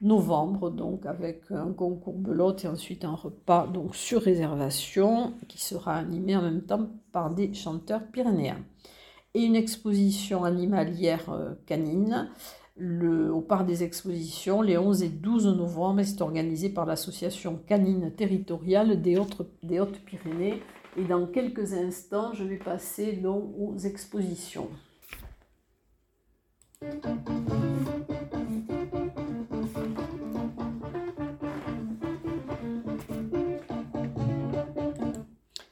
novembre, 0.00 0.70
donc 0.70 1.06
avec 1.06 1.42
un 1.50 1.72
concours 1.72 2.18
belote 2.18 2.64
et 2.64 2.68
ensuite 2.68 3.04
un 3.04 3.14
repas 3.14 3.66
donc 3.66 3.96
sur 3.96 4.22
réservation 4.22 5.34
qui 5.48 5.60
sera 5.60 5.96
animé 5.96 6.36
en 6.36 6.42
même 6.42 6.62
temps 6.62 6.88
par 7.12 7.34
des 7.34 7.52
chanteurs 7.54 8.06
pyrénéens. 8.12 8.64
Et 9.34 9.42
une 9.42 9.56
exposition 9.56 10.44
animalière 10.44 11.30
euh, 11.30 11.54
canine 11.66 12.28
le, 12.78 13.32
au 13.32 13.40
Parc 13.40 13.66
des 13.66 13.82
Expositions 13.82 14.62
les 14.62 14.78
11 14.78 15.02
et 15.02 15.08
12 15.08 15.46
novembre. 15.48 16.02
C'est 16.04 16.22
organisé 16.22 16.68
par 16.68 16.86
l'association 16.86 17.60
canine 17.66 18.12
territoriale 18.12 19.02
des, 19.02 19.18
Hautes-Pyrénées. 19.18 20.62
Et 20.96 21.04
dans 21.04 21.26
quelques 21.26 21.74
instants, 21.74 22.32
je 22.32 22.44
vais 22.44 22.56
passer 22.56 23.12
donc 23.12 23.52
aux 23.58 23.76
expositions. 23.78 24.68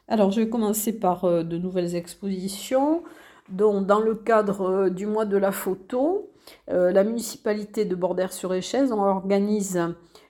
Alors, 0.08 0.30
je 0.30 0.40
vais 0.40 0.48
commencer 0.48 0.98
par 0.98 1.24
euh, 1.24 1.42
de 1.42 1.58
nouvelles 1.58 1.94
expositions. 1.94 3.02
Donc, 3.48 3.86
dans 3.86 4.00
le 4.00 4.14
cadre 4.14 4.60
euh, 4.62 4.90
du 4.90 5.06
mois 5.06 5.24
de 5.26 5.36
la 5.36 5.52
photo, 5.52 6.30
euh, 6.70 6.92
la 6.92 7.04
municipalité 7.04 7.84
de 7.84 7.94
Bordère-sur-Échèze 7.94 8.92
organise 8.92 9.80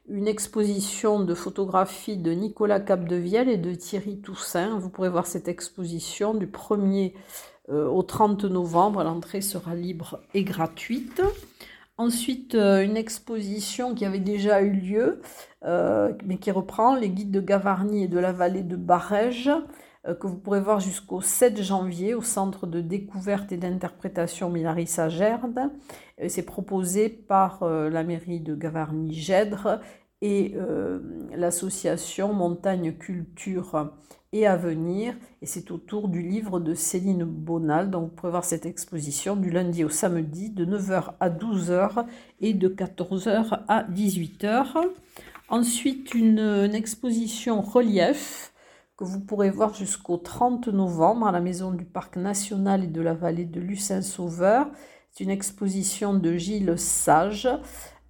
une 0.08 0.28
exposition 0.28 1.20
de 1.20 1.34
photographie 1.34 2.16
de 2.16 2.30
Nicolas 2.32 2.80
Capdevielle 2.80 3.48
et 3.48 3.56
de 3.56 3.74
Thierry 3.74 4.18
Toussaint. 4.18 4.78
Vous 4.78 4.88
pourrez 4.88 5.08
voir 5.08 5.26
cette 5.26 5.48
exposition 5.48 6.34
du 6.34 6.46
1er 6.46 7.14
euh, 7.70 7.88
au 7.88 8.02
30 8.02 8.44
novembre. 8.44 9.02
L'entrée 9.02 9.40
sera 9.40 9.74
libre 9.74 10.20
et 10.34 10.44
gratuite. 10.44 11.22
Ensuite, 11.98 12.54
euh, 12.54 12.84
une 12.84 12.96
exposition 12.96 13.94
qui 13.94 14.04
avait 14.04 14.20
déjà 14.20 14.60
eu 14.60 14.70
lieu, 14.70 15.20
mais 16.24 16.36
qui 16.38 16.52
reprend 16.52 16.94
les 16.94 17.08
guides 17.08 17.32
de 17.32 17.40
Gavarnie 17.40 18.04
et 18.04 18.08
de 18.08 18.20
la 18.20 18.30
vallée 18.30 18.62
de 18.62 18.76
Barège, 18.76 19.50
que 20.14 20.26
vous 20.26 20.36
pourrez 20.36 20.60
voir 20.60 20.80
jusqu'au 20.80 21.20
7 21.20 21.62
janvier 21.62 22.14
au 22.14 22.22
Centre 22.22 22.66
de 22.66 22.80
découverte 22.80 23.50
et 23.52 23.56
d'interprétation 23.56 24.50
Milarissa 24.50 25.08
Gerde. 25.08 25.70
Euh, 26.20 26.26
c'est 26.28 26.44
proposé 26.44 27.08
par 27.08 27.62
euh, 27.62 27.90
la 27.90 28.04
mairie 28.04 28.40
de 28.40 28.54
Gavarnie-Gèdre 28.54 29.80
et 30.22 30.54
euh, 30.56 31.00
l'association 31.34 32.32
Montagne 32.32 32.92
Culture 32.92 33.92
et 34.32 34.46
Avenir. 34.46 35.14
Et 35.42 35.46
c'est 35.46 35.70
autour 35.70 36.08
du 36.08 36.22
livre 36.22 36.58
de 36.58 36.74
Céline 36.74 37.24
Bonal. 37.24 37.90
Donc 37.90 38.10
vous 38.10 38.16
pouvez 38.16 38.30
voir 38.30 38.44
cette 38.44 38.66
exposition 38.66 39.36
du 39.36 39.50
lundi 39.50 39.84
au 39.84 39.88
samedi 39.88 40.50
de 40.50 40.64
9h 40.64 41.14
à 41.20 41.30
12h 41.30 42.06
et 42.40 42.54
de 42.54 42.68
14h 42.68 43.60
à 43.68 43.82
18h. 43.84 44.74
Ensuite, 45.48 46.14
une 46.14 46.74
exposition 46.74 47.60
relief 47.60 48.52
que 48.96 49.04
vous 49.04 49.20
pourrez 49.20 49.50
voir 49.50 49.74
jusqu'au 49.74 50.16
30 50.16 50.68
novembre 50.68 51.26
à 51.26 51.32
la 51.32 51.40
Maison 51.40 51.70
du 51.70 51.84
Parc 51.84 52.16
National 52.16 52.84
et 52.84 52.86
de 52.86 53.02
la 53.02 53.12
Vallée 53.12 53.44
de 53.44 53.60
Lucin-Sauveur. 53.60 54.70
C'est 55.10 55.24
une 55.24 55.30
exposition 55.30 56.14
de 56.14 56.36
Gilles 56.36 56.78
Sage 56.78 57.48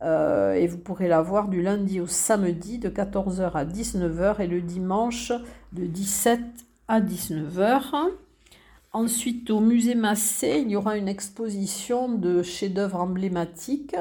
euh, 0.02 0.52
et 0.52 0.68
vous 0.68 0.78
pourrez 0.78 1.08
la 1.08 1.22
voir 1.22 1.48
du 1.48 1.60
lundi 1.60 2.00
au 2.00 2.06
samedi 2.06 2.78
de 2.78 2.88
14h 2.88 3.52
à 3.52 3.64
19h 3.64 4.40
et 4.40 4.46
le 4.46 4.60
dimanche 4.60 5.32
de 5.72 5.86
17 5.86 6.40
à 6.86 7.00
19h. 7.00 8.10
Ensuite, 8.92 9.50
au 9.50 9.58
musée 9.58 9.96
Massé, 9.96 10.62
il 10.64 10.70
y 10.70 10.76
aura 10.76 10.96
une 10.96 11.08
exposition 11.08 12.08
de 12.08 12.42
chefs-d'œuvre 12.42 13.00
emblématiques 13.00 13.96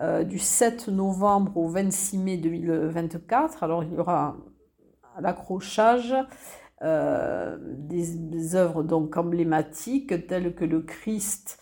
euh, 0.00 0.24
du 0.24 0.38
7 0.38 0.88
novembre 0.88 1.56
au 1.56 1.68
26 1.68 2.18
mai 2.18 2.36
2024. 2.38 3.62
Alors, 3.62 3.84
il 3.84 3.92
y 3.92 3.98
aura 3.98 4.36
l'accrochage 5.20 6.14
euh, 6.82 7.56
des, 7.60 8.56
œuvres 8.56 8.82
donc 8.82 9.16
emblématiques 9.16 10.26
telles 10.26 10.54
que 10.54 10.64
le 10.64 10.82
Christ 10.82 11.58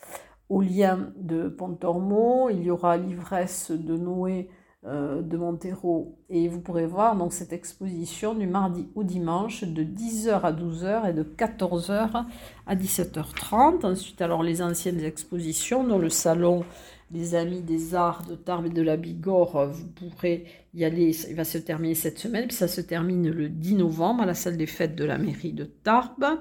au 0.48 0.60
lien 0.60 1.12
de 1.16 1.48
Pontormo, 1.48 2.50
il 2.50 2.62
y 2.64 2.70
aura 2.70 2.96
l'ivresse 2.96 3.70
de 3.70 3.96
Noé 3.96 4.50
euh, 4.84 5.22
de 5.22 5.36
Montero 5.36 6.18
et 6.28 6.48
vous 6.48 6.60
pourrez 6.60 6.86
voir 6.86 7.14
donc 7.14 7.32
cette 7.32 7.52
exposition 7.52 8.34
du 8.34 8.48
mardi 8.48 8.88
au 8.96 9.04
dimanche 9.04 9.62
de 9.62 9.84
10h 9.84 10.40
à 10.40 10.52
12h 10.52 11.08
et 11.08 11.12
de 11.12 11.22
14h 11.22 12.24
à 12.66 12.74
17h30. 12.74 13.86
Ensuite 13.86 14.20
alors 14.20 14.42
les 14.42 14.60
anciennes 14.60 15.00
expositions 15.04 15.84
dans 15.84 15.98
le 15.98 16.08
salon 16.08 16.64
des 17.12 17.34
Amis 17.34 17.60
des 17.60 17.94
Arts 17.94 18.26
de 18.26 18.34
Tarbes 18.34 18.66
et 18.66 18.70
de 18.70 18.82
la 18.82 18.96
Bigorre, 18.96 19.68
vous 19.68 19.86
pourrez 19.86 20.46
y 20.74 20.84
aller, 20.84 21.14
il 21.28 21.36
va 21.36 21.44
se 21.44 21.58
terminer 21.58 21.94
cette 21.94 22.18
semaine, 22.18 22.46
puis 22.46 22.56
ça 22.56 22.68
se 22.68 22.80
termine 22.80 23.30
le 23.30 23.48
10 23.48 23.76
novembre 23.76 24.22
à 24.22 24.26
la 24.26 24.34
salle 24.34 24.56
des 24.56 24.66
fêtes 24.66 24.96
de 24.96 25.04
la 25.04 25.18
mairie 25.18 25.52
de 25.52 25.64
Tarbes. 25.64 26.38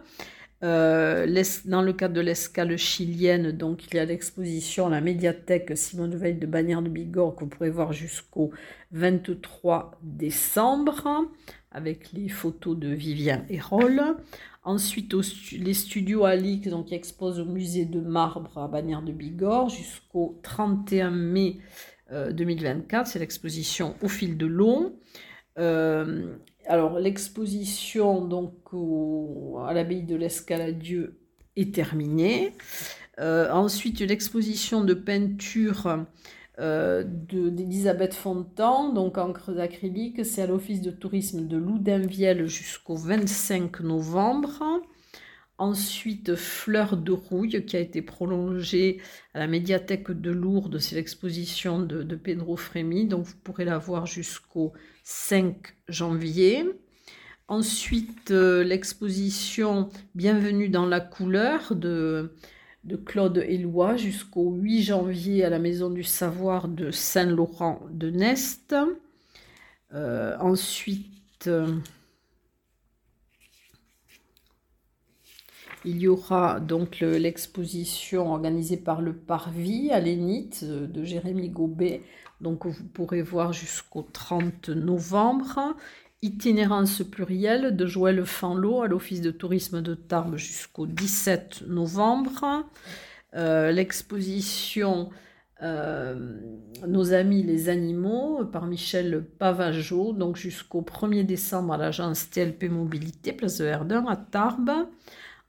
Euh, 0.63 1.43
dans 1.65 1.81
le 1.81 1.91
cadre 1.91 2.13
de 2.13 2.21
l'escale 2.21 2.77
chilienne, 2.77 3.51
donc 3.51 3.87
il 3.87 3.95
y 3.95 3.99
a 3.99 4.05
l'exposition 4.05 4.87
à 4.87 4.89
la 4.91 5.01
médiathèque 5.01 5.75
Simone 5.75 6.15
Veil 6.15 6.35
de 6.35 6.45
Bagnères 6.45 6.83
de 6.83 6.89
Bigorre 6.89 7.35
que 7.35 7.41
vous 7.41 7.49
pourrez 7.49 7.71
voir 7.71 7.93
jusqu'au 7.93 8.51
23 8.91 9.99
décembre 10.03 11.25
avec 11.71 12.11
les 12.13 12.29
photos 12.29 12.77
de 12.77 12.89
Vivien 12.89 13.43
Hérol. 13.49 14.01
Ensuite, 14.63 15.13
les 15.53 15.73
studios 15.73 16.23
Alix 16.23 16.67
donc, 16.67 16.87
qui 16.87 16.95
exposent 16.95 17.39
au 17.39 17.45
musée 17.45 17.85
de 17.85 17.99
marbre 17.99 18.57
à 18.59 18.67
Bagnères 18.67 19.01
de 19.01 19.11
Bigorre 19.11 19.69
jusqu'au 19.69 20.39
31 20.43 21.09
mai 21.09 21.57
2024. 22.11 23.01
Euh, 23.01 23.09
C'est 23.09 23.19
l'exposition 23.19 23.95
au 24.03 24.07
fil 24.07 24.37
de 24.37 24.45
l'eau. 24.45 24.99
Euh, 25.57 26.35
alors, 26.67 26.99
l'exposition 26.99 28.29
à 29.65 29.73
l'abbaye 29.73 30.03
de 30.03 30.15
l'Escaladieu 30.15 31.19
est 31.55 31.73
terminée. 31.73 32.53
Euh, 33.19 33.51
ensuite, 33.51 33.99
l'exposition 33.99 34.83
de 34.83 34.93
peinture 34.93 36.05
euh, 36.61 37.03
d'Elisabeth 37.03 38.13
Fontan, 38.13 38.93
donc 38.93 39.17
encre 39.17 39.51
d'acrylique, 39.51 40.23
c'est 40.23 40.43
à 40.43 40.47
l'Office 40.47 40.81
de 40.81 40.91
tourisme 40.91 41.47
de 41.47 41.57
Loudainvielle 41.57 42.45
jusqu'au 42.45 42.95
25 42.95 43.79
novembre. 43.79 44.81
Ensuite, 45.57 46.35
Fleur 46.35 46.97
de 46.97 47.11
rouille 47.11 47.65
qui 47.65 47.77
a 47.77 47.79
été 47.79 48.03
prolongée 48.03 49.01
à 49.33 49.39
la 49.39 49.47
médiathèque 49.47 50.11
de 50.11 50.31
Lourdes. 50.31 50.77
C'est 50.77 50.95
l'exposition 50.95 51.79
de, 51.79 52.15
Pedro 52.15 52.57
Frémy. 52.57 53.07
Donc 53.07 53.25
vous 53.25 53.37
pourrez 53.43 53.65
la 53.65 53.79
voir 53.79 54.05
jusqu'au 54.05 54.73
5 55.03 55.57
janvier. 55.87 56.65
Ensuite, 57.47 58.31
euh, 58.31 58.63
l'exposition 58.63 59.89
Bienvenue 60.13 60.69
dans 60.69 60.85
la 60.85 60.99
couleur 60.99 61.75
de, 61.75 62.35
de 62.83 62.95
Claude 62.95 63.37
Éloi 63.37 63.95
jusqu'au 63.95 64.51
8 64.51 64.83
janvier 64.83 65.43
à 65.43 65.49
la 65.49 65.59
Maison 65.59 65.89
du 65.89 66.03
Savoir 66.03 66.67
de 66.67 66.91
Saint-Laurent 66.91 67.81
de 67.91 68.09
Nest. 68.09 68.75
Euh, 69.93 70.37
ensuite, 70.39 71.47
euh, 71.47 71.79
Il 75.83 75.97
y 75.97 76.07
aura 76.07 76.59
donc 76.59 76.99
l'exposition 76.99 78.31
organisée 78.31 78.77
par 78.77 79.01
le 79.01 79.15
Parvis 79.15 79.89
à 79.89 79.99
l'Énite 79.99 80.61
euh, 80.63 80.85
de 80.85 81.03
Jérémy 81.03 81.49
Gobet, 81.49 82.03
donc 82.39 82.67
vous 82.67 82.83
pourrez 82.83 83.23
voir 83.23 83.51
jusqu'au 83.51 84.03
30 84.03 84.69
novembre. 84.69 85.75
Itinérance 86.23 87.01
plurielle 87.01 87.75
de 87.75 87.87
Joël 87.87 88.23
Fanlot 88.25 88.83
à 88.83 88.87
l'Office 88.87 89.21
de 89.21 89.31
tourisme 89.31 89.81
de 89.81 89.95
Tarbes 89.95 90.35
jusqu'au 90.35 90.85
17 90.85 91.63
novembre. 91.67 92.63
Euh, 93.33 93.71
l'exposition 93.71 95.09
euh, 95.63 96.37
Nos 96.87 97.13
amis 97.13 97.41
les 97.41 97.69
animaux 97.69 98.45
par 98.45 98.67
Michel 98.67 99.25
Pavageau, 99.39 100.13
donc 100.13 100.37
jusqu'au 100.37 100.81
1er 100.83 101.25
décembre 101.25 101.73
à 101.73 101.77
l'agence 101.77 102.29
TLP 102.29 102.69
Mobilité, 102.69 103.33
place 103.33 103.57
de 103.57 103.65
Verdun 103.65 104.05
à 104.07 104.15
Tarbes. 104.15 104.87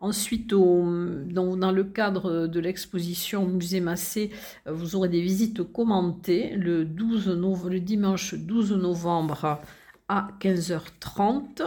Ensuite, 0.00 0.48
dans, 0.48 1.70
le 1.70 1.84
cadre 1.84 2.46
de 2.46 2.60
l'exposition 2.60 3.46
Musée 3.46 3.80
Massé, 3.80 4.30
vous 4.66 4.96
aurez 4.96 5.10
des 5.10 5.20
visites 5.20 5.62
commentées 5.62 6.56
le, 6.56 6.86
12 6.86 7.38
le 7.68 7.78
dimanche 7.78 8.34
12 8.34 8.72
novembre 8.72 9.60
à 10.12 10.28
15h30. 10.40 11.62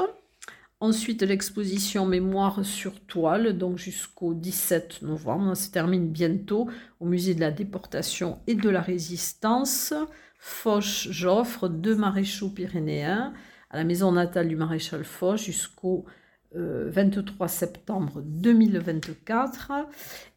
Ensuite, 0.79 1.23
l'exposition 1.23 2.05
Mémoire 2.05 2.63
sur 2.63 2.99
toile, 2.99 3.57
donc 3.57 3.79
jusqu'au 3.79 4.35
17 4.35 5.01
novembre. 5.01 5.55
Ça 5.55 5.63
se 5.63 5.71
termine 5.71 6.09
bientôt 6.09 6.69
au 6.99 7.07
musée 7.07 7.33
de 7.33 7.39
la 7.39 7.49
déportation 7.49 8.37
et 8.45 8.53
de 8.53 8.69
la 8.69 8.81
résistance. 8.81 9.95
Foch 10.37 11.07
Joffre, 11.09 11.69
deux 11.69 11.95
maréchaux 11.95 12.49
pyrénéens, 12.49 13.33
à 13.71 13.77
la 13.77 13.83
maison 13.83 14.11
natale 14.11 14.47
du 14.47 14.55
maréchal 14.55 15.05
Foch 15.05 15.43
jusqu'au 15.43 16.05
23 16.53 17.47
euh, 17.47 17.49
septembre 17.49 18.21
2024 18.23 19.71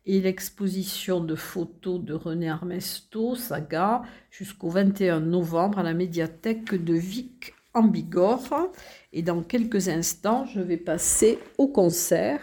et 0.07 0.23
l'exposition 0.23 1.21
de 1.21 1.35
photos 1.35 2.03
de 2.03 2.15
René 2.15 2.49
Armesto, 2.49 3.35
saga, 3.35 4.01
jusqu'au 4.31 4.71
21 4.71 5.21
novembre 5.21 5.81
à 5.81 5.83
la 5.83 5.93
médiathèque 5.93 6.83
de 6.83 6.95
Vic 6.95 7.53
en 7.79 7.85
Bigorre. 7.85 8.71
Et 9.13 9.23
dans 9.23 9.43
quelques 9.43 9.89
instants, 9.89 10.45
je 10.47 10.61
vais 10.61 10.77
passer 10.77 11.39
au 11.57 11.69
concert. 11.69 12.41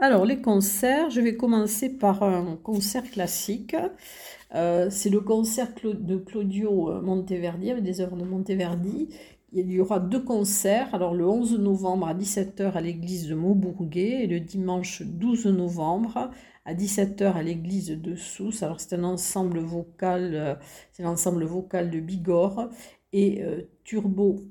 Alors, 0.00 0.24
les 0.24 0.40
concerts, 0.40 1.10
je 1.10 1.20
vais 1.20 1.36
commencer 1.36 1.90
par 1.90 2.22
un 2.22 2.56
concert 2.56 3.02
classique. 3.10 3.74
Euh, 4.54 4.88
c'est 4.90 5.10
le 5.10 5.20
concert 5.20 5.68
de 5.82 6.16
Claudio 6.16 6.90
euh, 6.90 7.02
Monteverdi, 7.02 7.70
avec 7.70 7.82
des 7.82 8.00
œuvres 8.00 8.16
de 8.16 8.24
Monteverdi. 8.24 9.08
Il 9.52 9.72
y 9.72 9.80
aura 9.80 9.98
deux 9.98 10.22
concerts, 10.22 10.94
alors 10.94 11.14
le 11.14 11.26
11 11.26 11.58
novembre 11.58 12.08
à 12.08 12.14
17h 12.14 12.72
à 12.72 12.80
l'église 12.80 13.28
de 13.28 13.34
Maubourguet 13.34 14.24
et 14.24 14.26
le 14.26 14.40
dimanche 14.40 15.02
12 15.02 15.46
novembre 15.46 16.30
à 16.66 16.74
17h 16.74 17.32
à 17.32 17.42
l'église 17.42 17.88
de 17.88 18.14
Sousse. 18.14 18.62
Alors 18.62 18.80
c'est 18.80 18.94
un 18.94 19.04
ensemble 19.04 19.60
vocal, 19.60 20.34
euh, 20.34 20.54
c'est 20.92 21.02
l'ensemble 21.02 21.44
vocal 21.44 21.90
de 21.90 21.98
Bigorre 21.98 22.68
et 23.14 23.42
Turbo 23.84 24.42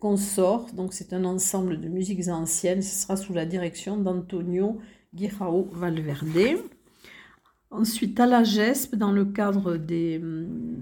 Consort, 0.00 0.66
donc 0.74 0.94
c'est 0.94 1.12
un 1.12 1.24
ensemble 1.24 1.80
de 1.80 1.88
musiques 1.88 2.28
anciennes, 2.28 2.82
ce 2.82 3.02
sera 3.02 3.16
sous 3.16 3.32
la 3.32 3.46
direction 3.46 3.96
d'Antonio 3.96 4.78
Guirao 5.14 5.68
Valverde. 5.72 6.58
Ensuite, 7.70 8.18
à 8.18 8.26
la 8.26 8.44
GESP, 8.44 8.94
dans 8.94 9.12
le 9.12 9.26
cadre 9.26 9.76
des, 9.76 10.20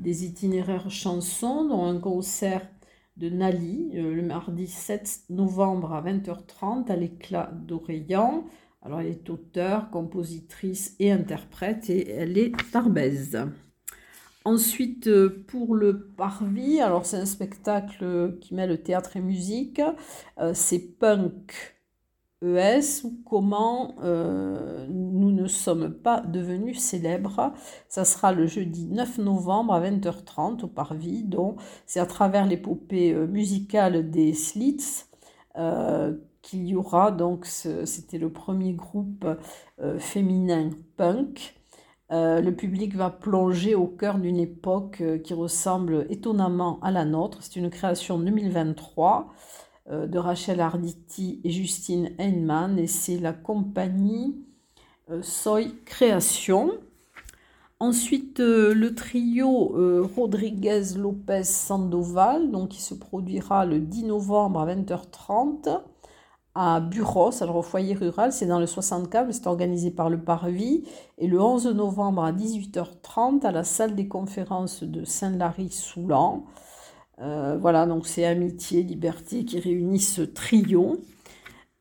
itinéraires 0.05 0.91
chansons, 0.91 1.65
dont 1.67 1.85
un 1.85 1.99
concert 1.99 2.69
de 3.17 3.31
Nali, 3.31 3.93
euh, 3.95 4.15
le 4.15 4.23
mardi 4.23 4.67
7 4.67 5.25
novembre 5.31 5.93
à 5.93 6.03
20h30 6.03 6.91
à 6.91 6.97
l'éclat 6.97 7.51
d'Oreillan. 7.53 8.45
Alors, 8.83 9.01
elle 9.01 9.09
est 9.09 9.31
auteure, 9.31 9.91
compositrice 9.91 10.95
et 11.01 11.11
interprète 11.11 11.91
et 11.91 12.11
elle 12.11 12.39
est 12.39 12.53
tarbaise. 12.71 13.47
Ensuite, 14.45 15.09
euh, 15.09 15.45
pour 15.49 15.75
le 15.75 16.07
Parvis, 16.17 16.81
alors 16.81 17.05
c'est 17.05 17.17
un 17.17 17.27
spectacle 17.27 18.39
qui 18.41 18.55
met 18.55 18.67
le 18.67 18.79
théâtre 18.79 19.17
et 19.17 19.21
musique. 19.21 19.81
Euh, 20.39 20.53
c'est 20.55 20.79
Punk 20.79 21.76
ES 22.43 23.05
ou 23.05 23.19
comment 23.25 23.97
euh, 24.03 24.87
nous 24.89 25.33
ne 25.33 25.47
sommes 25.47 25.91
pas 25.91 26.21
devenus 26.21 26.79
célèbres. 26.79 27.53
Ça 27.89 28.05
sera 28.05 28.33
le 28.33 28.47
jeudi 28.47 28.87
9 28.87 29.19
novembre 29.19 29.75
à 29.75 29.81
20h30 29.81 30.65
au 30.65 30.69
Parvis. 30.69 31.25
Donc, 31.25 31.61
c'est 31.87 32.01
à 32.01 32.07
travers 32.07 32.47
l'épopée 32.47 33.15
musicale 33.15 34.11
des 34.11 34.33
Slits 34.35 35.05
qu'il 36.43 36.67
y 36.67 36.77
aura. 36.77 37.11
Donc, 37.11 37.47
c'était 37.47 38.19
le 38.19 38.31
premier 38.31 38.75
groupe 38.75 39.27
féminin 39.99 40.71
punk 40.97 41.57
euh, 42.13 42.41
le 42.41 42.55
public 42.55 42.95
va 42.95 43.11
plonger 43.11 43.75
au 43.75 43.89
cœur 43.89 44.19
d'une 44.19 44.39
époque 44.39 45.01
euh, 45.01 45.19
qui 45.19 45.35
ressemble 45.35 46.07
étonnamment 46.09 46.79
à 46.81 46.93
la 46.93 47.05
nôtre. 47.05 47.39
C'est 47.43 47.57
une 47.57 47.71
création 47.71 48.19
2023 48.19 49.27
euh, 49.29 49.33
de 49.91 50.19
Rachel 50.19 50.61
Arditi 50.61 51.41
et 51.45 51.51
Justine 51.51 52.11
Heinemann 52.19 52.79
et 52.79 52.87
c'est 52.87 53.19
la 53.19 53.33
compagnie 53.33 54.37
Soy 55.23 55.75
Création. 55.85 56.73
Ensuite, 57.79 58.41
le 58.41 58.95
trio 58.95 60.09
Rodriguez-Lopez 60.17 61.45
Sandoval, 61.45 62.51
donc 62.51 62.71
qui 62.71 62.81
se 62.81 62.95
produira 62.95 63.67
le 63.67 63.81
10 63.81 64.05
novembre 64.05 64.61
à 64.61 64.75
20h30 64.75 65.83
à 66.59 66.81
Buros, 66.81 67.43
alors 67.43 67.57
au 67.57 67.63
foyer 67.63 67.93
rural, 67.93 68.33
c'est 68.33 68.47
dans 68.47 68.59
le 68.59 68.67
64, 68.67 69.31
c'est 69.31 69.47
organisé 69.47 69.91
par 69.91 70.09
le 70.09 70.19
Parvis, 70.19 70.85
et 71.19 71.27
le 71.27 71.39
11 71.39 71.67
novembre 71.75 72.25
à 72.25 72.33
18h30 72.33 73.45
à 73.45 73.53
la 73.53 73.63
salle 73.63 73.95
des 73.95 74.09
conférences 74.09 74.83
de 74.83 75.05
Saint-Lary-Soulan. 75.05 76.45
Euh, 77.21 77.57
voilà, 77.59 77.87
donc 77.87 78.07
c'est 78.07 78.25
Amitié, 78.25 78.83
Liberté 78.83 79.45
qui 79.45 79.59
réunissent 79.59 80.15
ce 80.15 80.23
trio. 80.23 80.99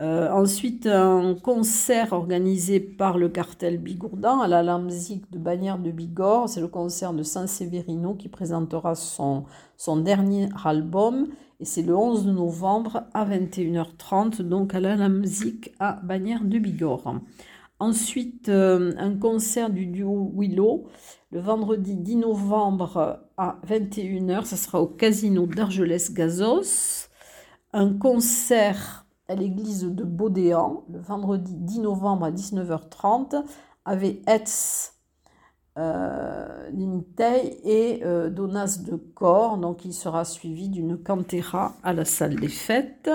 Euh, 0.01 0.29
ensuite, 0.31 0.87
un 0.87 1.35
concert 1.35 2.11
organisé 2.11 2.81
par 2.81 3.17
le 3.17 3.29
cartel 3.29 3.77
Bigourdan 3.77 4.41
à 4.41 4.47
la 4.47 4.61
Lamzik 4.61 5.31
de 5.31 5.37
Bagnères 5.37 5.79
de 5.79 5.91
Bigorre. 5.91 6.49
C'est 6.49 6.59
le 6.59 6.67
concert 6.67 7.13
de 7.13 7.23
Saint-Séverino 7.23 8.13
qui 8.13 8.27
présentera 8.27 8.95
son, 8.95 9.45
son 9.77 9.97
dernier 9.97 10.49
album 10.65 11.27
et 11.61 11.65
c'est 11.65 11.81
le 11.81 11.95
11 11.95 12.27
novembre 12.27 13.03
à 13.13 13.25
21h30, 13.25 14.41
donc 14.41 14.75
à 14.75 14.81
la 14.81 14.97
Lamzik 14.97 15.73
à 15.79 15.93
Bagnères 16.03 16.43
de 16.43 16.59
Bigorre. 16.59 17.15
Ensuite, 17.85 18.49
euh, 18.49 18.93
un 18.97 19.15
concert 19.15 19.69
du 19.69 19.85
duo 19.85 20.31
Willow 20.35 20.87
le 21.29 21.39
vendredi 21.39 21.95
10 21.95 22.15
novembre 22.15 23.19
à 23.37 23.59
21h, 23.67 24.45
ça 24.45 24.57
sera 24.57 24.81
au 24.81 24.87
Casino 24.87 25.45
d'Argelès-Gazos. 25.45 27.09
Un 27.73 27.93
concert 27.93 29.05
à 29.27 29.35
l'église 29.35 29.83
de 29.83 30.03
Baudéan 30.03 30.83
le 30.91 30.97
vendredi 30.97 31.53
10 31.53 31.81
novembre 31.81 32.25
à 32.25 32.31
19h30 32.31 33.43
avec 33.85 34.27
Etz 34.27 34.93
euh, 35.77 36.71
et 37.63 38.01
euh, 38.03 38.31
Donas 38.31 38.79
de 38.83 38.95
Corps. 38.95 39.59
Donc 39.59 39.85
il 39.85 39.93
sera 39.93 40.25
suivi 40.25 40.69
d'une 40.69 40.97
cantera 40.97 41.75
à 41.83 41.93
la 41.93 42.03
salle 42.03 42.37
des 42.37 42.47
fêtes. 42.47 43.11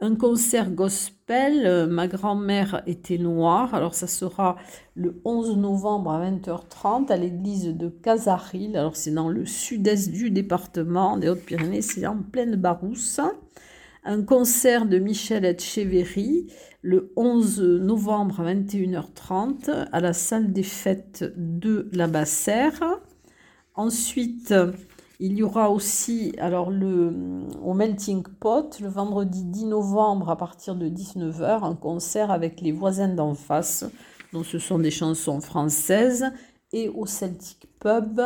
Un 0.00 0.14
concert 0.14 0.70
gospel, 0.70 1.15
euh, 1.30 1.86
ma 1.86 2.06
grand-mère 2.06 2.82
était 2.86 3.18
noire, 3.18 3.74
alors 3.74 3.94
ça 3.94 4.06
sera 4.06 4.56
le 4.94 5.20
11 5.24 5.56
novembre 5.56 6.12
à 6.12 6.30
20h30 6.30 7.10
à 7.10 7.16
l'église 7.16 7.76
de 7.76 7.88
Casaril, 7.88 8.76
alors 8.76 8.96
c'est 8.96 9.10
dans 9.10 9.28
le 9.28 9.44
sud-est 9.44 10.10
du 10.10 10.30
département 10.30 11.16
des 11.16 11.28
Hautes-Pyrénées, 11.28 11.82
c'est 11.82 12.06
en 12.06 12.18
pleine 12.18 12.54
Barousse. 12.54 13.20
un 14.04 14.22
concert 14.22 14.86
de 14.86 14.98
Michel 14.98 15.44
Etcheverry 15.44 16.46
le 16.82 17.12
11 17.16 17.60
novembre 17.60 18.40
à 18.40 18.54
21h30 18.54 19.88
à 19.90 20.00
la 20.00 20.12
salle 20.12 20.52
des 20.52 20.62
fêtes 20.62 21.24
de 21.36 21.90
la 21.92 22.06
Bassère. 22.06 22.80
Ensuite, 23.74 24.54
il 25.18 25.34
y 25.34 25.42
aura 25.42 25.70
aussi 25.70 26.34
alors 26.38 26.70
le, 26.70 27.14
au 27.62 27.74
Melting 27.74 28.22
Pot 28.22 28.80
le 28.80 28.88
vendredi 28.88 29.44
10 29.44 29.66
novembre 29.66 30.28
à 30.30 30.36
partir 30.36 30.76
de 30.76 30.88
19h 30.88 31.64
un 31.64 31.74
concert 31.74 32.30
avec 32.30 32.60
les 32.60 32.72
voisins 32.72 33.08
d'en 33.08 33.34
face. 33.34 33.84
Donc 34.32 34.44
ce 34.44 34.58
sont 34.58 34.78
des 34.78 34.90
chansons 34.90 35.40
françaises 35.40 36.26
et 36.72 36.88
au 36.88 37.06
Celtic 37.06 37.66
Pub. 37.78 38.20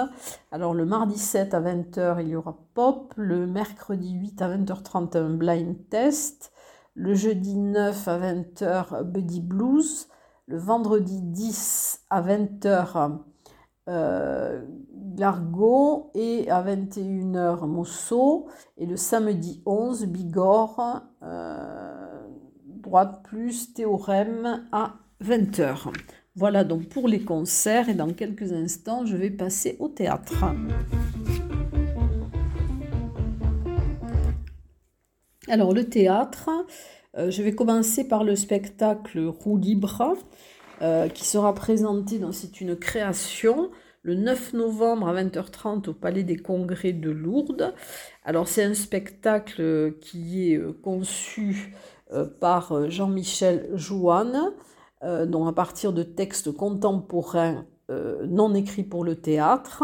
Alors 0.51 0.75
le 0.75 0.85
mardi 0.85 1.19
7 1.19 1.55
à 1.55 1.61
20h, 1.61 2.23
il 2.23 2.29
y 2.29 2.37
aura 2.37 2.59
pop, 2.75 3.13
le 3.17 3.47
mercredi 3.47 4.13
8 4.13 4.43
à 4.43 4.57
20h30 4.57 5.17
un 5.17 5.31
blind 5.31 5.77
test, 5.91 6.53
le 6.95 7.15
jeudi 7.15 7.57
9 7.57 8.09
à 8.09 8.19
20h 8.19 9.05
Buddy 9.05 9.41
Blues, 9.41 10.09
le 10.47 10.59
vendredi 10.59 11.21
10 11.23 12.07
à 12.11 12.23
20h 12.23 13.21
euh, 13.91 14.61
Largo 15.19 16.13
et 16.15 16.49
à 16.49 16.63
21h 16.63 17.67
Mosso 17.67 18.47
et 18.79 18.87
le 18.87 18.97
samedi 18.97 19.63
11 19.67 20.07
Bigorre, 20.07 21.03
euh, 21.23 22.23
droite 22.65 23.21
plus 23.25 23.75
théorème 23.75 24.65
à 24.71 24.95
20h. 25.23 25.93
Voilà 26.37 26.63
donc 26.63 26.89
pour 26.89 27.09
les 27.09 27.23
concerts 27.23 27.89
et 27.89 27.95
dans 27.95 28.13
quelques 28.13 28.53
instants 28.53 29.05
je 29.05 29.17
vais 29.17 29.31
passer 29.31 29.77
au 29.81 29.89
théâtre. 29.89 30.45
Alors 35.49 35.75
le 35.75 35.85
théâtre, 35.85 36.49
euh, 37.19 37.31
je 37.31 37.43
vais 37.43 37.53
commencer 37.53 38.07
par 38.07 38.23
le 38.23 38.37
spectacle 38.37 39.27
Roue 39.27 39.59
libre 39.59 40.17
euh, 40.83 41.09
qui 41.09 41.25
sera 41.25 41.55
présenté, 41.55 42.19
donc 42.19 42.35
c'est 42.35 42.61
une 42.61 42.77
création, 42.77 43.71
le 44.03 44.15
9 44.15 44.55
novembre 44.55 45.09
à 45.09 45.15
20h30 45.15 45.91
au 45.91 45.93
Palais 45.93 46.23
des 46.23 46.37
Congrès 46.37 46.93
de 46.93 47.11
Lourdes. 47.11 47.75
Alors 48.25 48.49
c'est 48.49 48.65
un 48.65 48.75
spectacle 48.75 49.95
qui 50.01 50.53
est 50.53 50.57
euh, 50.57 50.73
conçu 50.83 51.75
par 52.41 52.91
Jean-Michel 52.91 53.71
Jouanne 53.75 54.53
euh, 55.03 55.47
à 55.47 55.53
partir 55.53 55.95
de 55.95 56.03
textes 56.03 56.53
contemporains 56.53 57.65
euh, 57.91 58.27
non 58.27 58.55
écrits 58.55 58.83
pour 58.83 59.03
le 59.03 59.17
théâtre. 59.17 59.83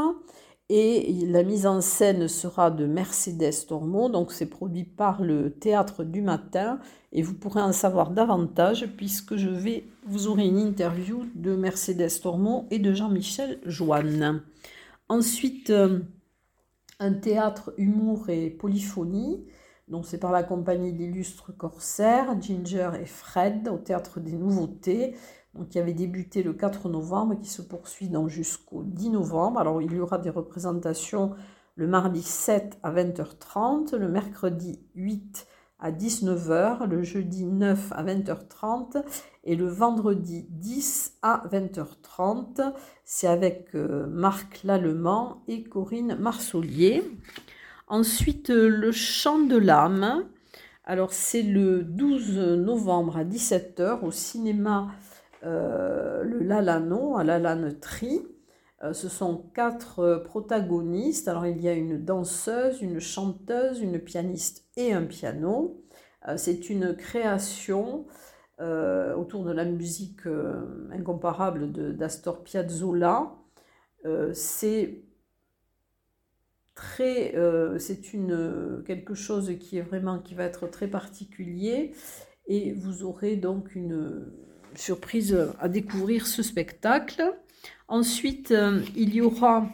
Et 0.68 1.24
la 1.26 1.44
mise 1.44 1.64
en 1.66 1.80
scène 1.80 2.26
sera 2.26 2.72
de 2.72 2.86
Mercedes 2.86 3.66
Tormo, 3.68 4.08
donc 4.08 4.32
c'est 4.32 4.46
produit 4.46 4.82
par 4.82 5.22
le 5.22 5.50
Théâtre 5.50 6.02
du 6.02 6.22
Matin, 6.22 6.80
et 7.12 7.22
vous 7.22 7.34
pourrez 7.34 7.62
en 7.62 7.72
savoir 7.72 8.10
davantage 8.10 8.88
puisque 8.96 9.36
je 9.36 9.48
vais, 9.48 9.84
vous 10.06 10.26
aurez 10.26 10.46
une 10.46 10.58
interview 10.58 11.24
de 11.36 11.54
Mercedes 11.54 12.20
Tormo 12.20 12.66
et 12.72 12.80
de 12.80 12.92
Jean-Michel 12.92 13.60
Joanne. 13.64 14.42
Ensuite, 15.08 15.70
euh, 15.70 16.00
un 16.98 17.12
théâtre 17.12 17.72
humour 17.76 18.28
et 18.28 18.50
polyphonie, 18.50 19.46
donc 19.86 20.04
c'est 20.04 20.18
par 20.18 20.32
la 20.32 20.42
compagnie 20.42 20.92
d'illustres 20.92 21.56
corsaires, 21.56 22.34
Ginger 22.40 22.90
et 23.00 23.06
Fred, 23.06 23.68
au 23.68 23.78
Théâtre 23.78 24.18
des 24.18 24.32
Nouveautés, 24.32 25.14
qui 25.64 25.78
avait 25.78 25.92
débuté 25.92 26.42
le 26.42 26.52
4 26.52 26.88
novembre 26.88 27.34
et 27.34 27.38
qui 27.38 27.48
se 27.48 27.62
poursuit 27.62 28.10
jusqu'au 28.26 28.82
10 28.84 29.10
novembre. 29.10 29.60
Alors 29.60 29.80
il 29.80 29.92
y 29.92 30.00
aura 30.00 30.18
des 30.18 30.30
représentations 30.30 31.34
le 31.76 31.86
mardi 31.86 32.22
7 32.22 32.78
à 32.82 32.90
20h30, 32.90 33.96
le 33.96 34.08
mercredi 34.08 34.80
8 34.94 35.46
à 35.78 35.92
19h, 35.92 36.88
le 36.88 37.02
jeudi 37.02 37.44
9 37.44 37.92
à 37.92 38.02
20h30 38.02 39.04
et 39.44 39.56
le 39.56 39.68
vendredi 39.68 40.46
10 40.48 41.18
à 41.20 41.42
20h30. 41.52 42.72
C'est 43.04 43.26
avec 43.26 43.74
euh, 43.74 44.06
Marc 44.06 44.62
Lallemand 44.64 45.42
et 45.48 45.64
Corinne 45.64 46.16
Marsolier. 46.18 47.04
Ensuite, 47.88 48.48
le 48.48 48.90
chant 48.90 49.40
de 49.40 49.56
l'âme. 49.56 50.24
Alors, 50.84 51.12
c'est 51.12 51.42
le 51.42 51.82
12 51.82 52.38
novembre 52.58 53.18
à 53.18 53.24
17h 53.24 54.00
au 54.02 54.10
cinéma 54.10 54.88
le 55.42 56.38
Lalano, 56.42 57.16
à 57.16 57.24
Lalanetrie. 57.24 58.22
Euh, 58.82 58.92
ce 58.92 59.08
sont 59.08 59.50
quatre 59.54 60.22
protagonistes. 60.24 61.28
Alors, 61.28 61.46
il 61.46 61.60
y 61.60 61.68
a 61.68 61.72
une 61.72 62.04
danseuse, 62.04 62.82
une 62.82 63.00
chanteuse, 63.00 63.80
une 63.80 63.98
pianiste 63.98 64.66
et 64.76 64.92
un 64.92 65.04
piano. 65.04 65.82
c'est 66.36 66.70
une 66.70 66.96
création 66.96 68.06
autour 68.58 69.44
de 69.44 69.52
la 69.52 69.64
musique 69.64 70.22
incomparable 70.90 71.96
d'Astor 71.96 72.42
Piazzolla. 72.42 73.34
c'est 74.32 75.06
très, 76.76 77.34
euh, 77.34 77.78
c'est 77.78 78.12
une 78.12 78.84
quelque 78.86 79.14
chose 79.14 79.58
qui 79.58 79.78
est 79.78 79.82
vraiment 79.82 80.20
qui 80.20 80.34
va 80.34 80.44
être 80.44 80.68
très 80.68 80.86
particulier 80.86 81.92
et 82.46 82.72
vous 82.72 83.02
aurez 83.02 83.36
donc 83.36 83.74
une 83.74 84.30
surprise 84.76 85.36
à 85.58 85.68
découvrir 85.68 86.26
ce 86.26 86.42
spectacle. 86.42 87.22
Ensuite, 87.88 88.50
euh, 88.50 88.80
il 88.96 89.14
y 89.14 89.20
aura, 89.20 89.68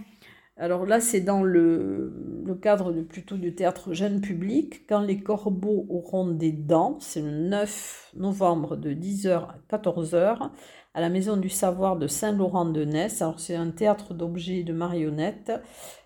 alors 0.57 0.87
là 0.87 1.01
c'est 1.01 1.21
dans 1.21 1.43
le, 1.43 2.13
cadre 2.61 2.93
de, 2.93 3.03
plutôt 3.03 3.37
du 3.37 3.55
théâtre 3.55 3.93
jeune 3.95 4.21
public, 4.21 4.87
quand 4.89 5.01
les 5.01 5.21
corbeaux 5.21 5.87
auront 5.89 6.29
des 6.29 6.53
dents, 6.53 6.99
c'est 7.01 7.23
le 7.23 7.31
9 7.31 8.13
novembre 8.17 8.77
de 8.77 8.93
10h 8.93 9.31
à 9.31 9.57
14h 9.71 10.51
à 10.95 11.01
la 11.01 11.09
Maison 11.09 11.39
du 11.39 11.49
Savoir 11.49 11.97
de 11.97 12.07
Saint-Laurent-de-Ness. 12.07 13.23
Alors 13.23 13.41
c'est 13.41 13.57
un 13.57 13.71
théâtre 13.71 14.13
d'objets 14.13 14.59
et 14.59 14.65
de 14.65 14.75
marionnettes 14.75 15.53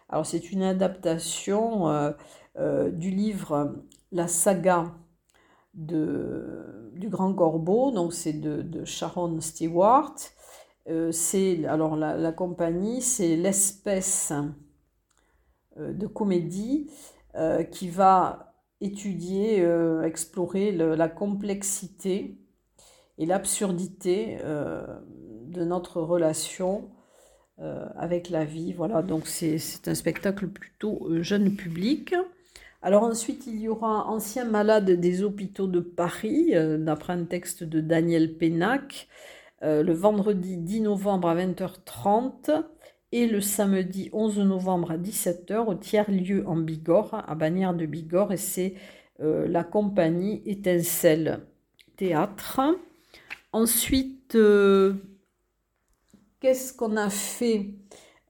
alors 0.08 0.26
c'est 0.26 0.52
une 0.52 0.62
adaptation 0.62 1.88
euh, 1.88 2.12
euh, 2.58 2.90
du 2.90 3.10
livre 3.10 3.74
La 4.12 4.28
saga 4.28 4.92
de, 5.76 6.90
du 6.94 7.08
Grand 7.08 7.32
Corbeau, 7.32 7.92
donc 7.92 8.12
c'est 8.12 8.32
de, 8.32 8.84
Sharon 8.84 9.40
Stewart. 9.40 10.16
Euh, 10.88 11.12
alors 11.68 11.96
la, 11.96 12.32
compagnie, 12.32 13.02
c'est 13.02 13.36
l'espèce 13.36 14.32
de 15.76 16.06
comédie 16.06 16.90
qui 17.70 17.88
va 17.88 18.54
étudier, 18.80 19.66
explorer 20.04 20.72
la 20.72 21.08
complexité 21.08 22.38
et 23.18 23.26
l'absurdité 23.26 24.38
de 24.38 25.64
notre 25.64 26.00
relation 26.00 26.90
euh, 27.58 27.88
avec 27.96 28.28
la 28.28 28.44
vie. 28.44 28.74
Voilà, 28.74 29.00
donc 29.00 29.26
c'est 29.26 29.58
un 29.86 29.94
spectacle 29.94 30.46
plutôt 30.48 31.08
euh, 31.08 31.22
jeune 31.22 31.56
public. 31.56 32.14
Alors 32.82 33.02
ensuite, 33.02 33.46
il 33.46 33.60
y 33.60 33.68
aura 33.68 34.06
Anciens 34.06 34.44
malades 34.44 34.90
des 34.90 35.22
hôpitaux 35.22 35.66
de 35.66 35.80
Paris, 35.80 36.54
euh, 36.54 36.78
d'après 36.78 37.14
un 37.14 37.24
texte 37.24 37.64
de 37.64 37.80
Daniel 37.80 38.36
Pénac, 38.36 39.08
le 39.62 39.92
vendredi 39.92 40.58
10 40.58 40.82
novembre 40.82 41.28
à 41.28 41.34
20h30 41.34 42.62
et 43.10 43.26
le 43.26 43.40
samedi 43.40 44.10
11 44.12 44.38
novembre 44.40 44.92
à 44.92 44.96
17h 44.96 45.66
au 45.66 45.74
tiers-lieu 45.74 46.44
en 46.46 46.56
Bigorre, 46.56 47.24
à 47.28 47.34
Bagnères 47.34 47.74
de 47.74 47.84
Bigorre, 47.84 48.32
et 48.32 48.36
c'est 48.36 48.74
la 49.18 49.64
compagnie 49.64 50.42
Étincelle 50.46 51.40
Théâtre. 51.96 52.60
Ensuite, 53.52 54.36
qu'est-ce 56.40 56.72
qu'on 56.72 56.96
a 56.96 57.10
fait 57.10 57.74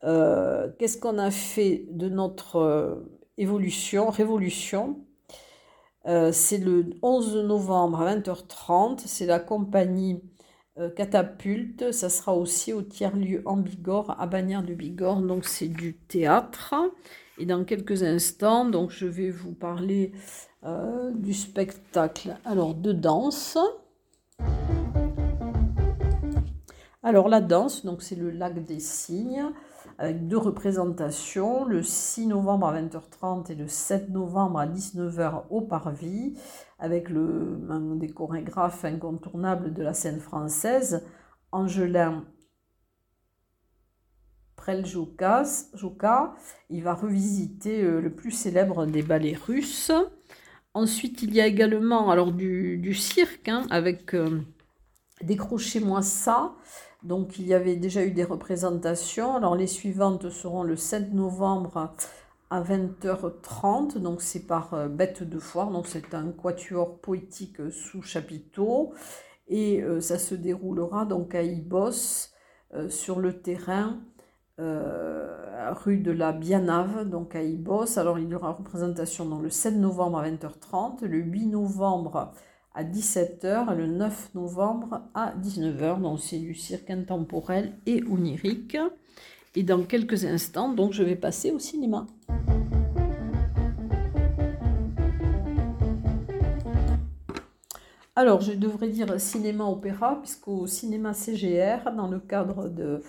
euh, 0.05 0.71
Qu'est-ce 0.79 0.99
qu'on 0.99 1.19
a 1.19 1.31
fait 1.31 1.87
de 1.91 2.09
notre 2.09 2.57
euh, 2.57 2.95
évolution, 3.39 4.11
révolution 4.11 5.01
euh, 6.07 6.33
C'est 6.33 6.59
le 6.59 6.91
11 7.03 7.37
novembre 7.45 8.01
à 8.01 8.15
20h30. 8.15 9.03
C'est 9.07 9.27
la 9.27 9.41
compagnie 9.41 10.23
Catapulte. 10.95 11.91
Ça 11.93 12.11
sera 12.11 12.35
aussi 12.35 12.75
au 12.75 12.83
tiers-lieu 12.83 13.43
en 13.47 13.57
Bigorre, 13.57 14.15
à 14.21 14.27
Bagnères 14.27 14.63
de 14.63 14.75
Bigorre. 14.75 15.23
Donc 15.23 15.47
c'est 15.47 15.69
du 15.69 15.95
théâtre. 15.95 16.75
Et 17.39 17.47
dans 17.47 17.65
quelques 17.65 18.03
instants, 18.03 18.67
donc 18.67 18.91
je 18.91 19.07
vais 19.07 19.31
vous 19.31 19.53
parler 19.53 20.13
du 21.15 21.33
spectacle 21.33 22.37
alors 22.45 22.75
de 22.75 22.93
danse. 22.93 23.57
Alors 27.07 27.29
la 27.29 27.41
danse, 27.41 27.85
donc 27.85 28.03
c'est 28.03 28.17
le 28.17 28.31
lac 28.31 28.65
des 28.65 28.81
cygnes, 28.81 29.53
avec 29.99 30.29
deux 30.29 30.37
représentations, 30.37 31.65
le 31.65 31.83
6 31.83 32.27
novembre 32.27 32.69
à 32.69 32.81
20h30 32.81 33.51
et 33.51 33.55
le 33.55 33.67
7 33.67 34.11
novembre 34.11 34.59
à 34.59 34.67
19h 34.67 35.45
au 35.51 35.63
Parvis, 35.63 36.35
avec 36.79 37.09
le, 37.09 37.59
un 37.71 37.97
des 37.97 38.09
chorégraphes 38.09 38.85
incontournables 38.85 39.73
de 39.73 39.83
la 39.83 39.95
scène 39.95 40.21
française, 40.21 41.07
Angelin 41.53 42.25
Preljoka. 44.57 45.45
Il 46.69 46.83
va 46.83 46.95
revisiter 46.95 47.83
euh, 47.83 48.01
le 48.01 48.15
plus 48.15 48.33
célèbre 48.33 48.85
des 48.85 49.03
ballets 49.03 49.39
russes. 49.47 49.93
Ensuite, 50.75 51.23
il 51.23 51.35
y 51.35 51.41
a 51.41 51.47
également 51.47 52.11
alors 52.11 52.33
du, 52.33 52.93
cirque 52.93 53.49
hein, 53.49 53.67
avec 53.71 54.13
euh, 54.13 54.43
Décrochez-moi 55.23 56.03
ça. 56.03 56.53
Donc, 57.07 57.39
il 57.39 57.47
y 57.47 57.55
avait 57.55 57.77
déjà 57.77 58.05
eu 58.05 58.11
des 58.11 58.25
représentations. 58.25 59.37
Alors, 59.37 59.57
les 59.57 59.67
suivantes 59.67 60.29
seront 60.31 60.63
le 60.63 60.77
7 60.77 61.15
novembre 61.15 61.95
à 62.51 62.63
20h30. 62.63 63.99
Donc, 63.99 64.21
c'est 64.23 64.47
par 64.47 64.75
euh, 64.75 64.89
Bête 64.89 65.23
de 65.23 65.39
Foire. 65.39 65.71
Donc, 65.71 65.87
c'est 65.87 66.15
un 66.15 66.33
quatuor 66.33 66.99
poétique 66.99 67.71
sous 67.71 68.03
chapiteau. 68.03 68.93
Et 69.49 69.83
euh, 69.83 70.01
ça 70.01 70.19
se 70.19 70.35
déroulera 70.35 71.05
donc 71.07 71.35
à 71.35 71.43
Ibos 71.43 72.31
sur 72.89 73.21
le 73.21 73.41
terrain 73.41 74.03
euh, 74.59 75.73
rue 75.85 75.99
de 75.99 76.11
la 76.11 76.33
Bianave, 76.33 77.09
donc 77.09 77.35
à 77.35 77.43
Ibos. 77.43 77.99
Alors 77.99 78.19
il 78.19 78.29
y 78.29 78.35
aura 78.35 78.53
représentation 78.53 79.39
le 79.39 79.51
7 79.51 79.75
novembre 79.75 80.19
à 80.19 80.31
20h30, 80.31 81.05
le 81.05 81.19
8 81.19 81.49
novembre 81.49 82.33
à 82.77 82.85
17h 82.85 83.73
et 83.73 83.77
le 83.77 83.87
9 83.87 84.35
novembre 84.35 85.01
à 85.15 85.35
19h. 85.43 86.01
Donc 86.01 86.21
c'est 86.21 86.39
du 86.39 86.55
cirque 86.55 86.91
intemporel 86.91 87.73
et 87.87 88.05
onirique. 88.05 88.77
Et 89.55 89.63
dans 89.63 89.83
quelques 89.83 90.25
instants, 90.25 90.73
donc 90.73 90.93
je 90.93 91.03
vais 91.03 91.17
passer 91.17 91.51
au 91.51 91.59
cinéma. 91.59 92.07
Alors, 98.15 98.41
je 98.41 98.53
devrais 98.53 98.89
dire 98.89 99.21
cinéma-opéra, 99.21 100.21
puisqu'au 100.23 100.67
cinéma 100.67 101.13
CGR, 101.13 101.93
dans 101.95 102.09
le 102.09 102.19
cadre 102.19 102.69
de 102.69 103.03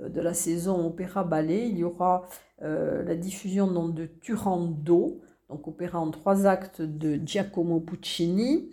de 0.00 0.20
la 0.20 0.34
saison 0.34 0.86
opéra-ballet, 0.86 1.68
il 1.68 1.78
y 1.78 1.84
aura 1.84 2.26
euh, 2.62 3.02
la 3.04 3.14
diffusion 3.14 3.88
de 3.88 4.06
Turando, 4.06 5.20
donc 5.50 5.68
opéra 5.68 6.00
en 6.00 6.10
trois 6.10 6.46
actes 6.46 6.82
de 6.82 7.20
Giacomo 7.24 7.80
Puccini, 7.80 8.70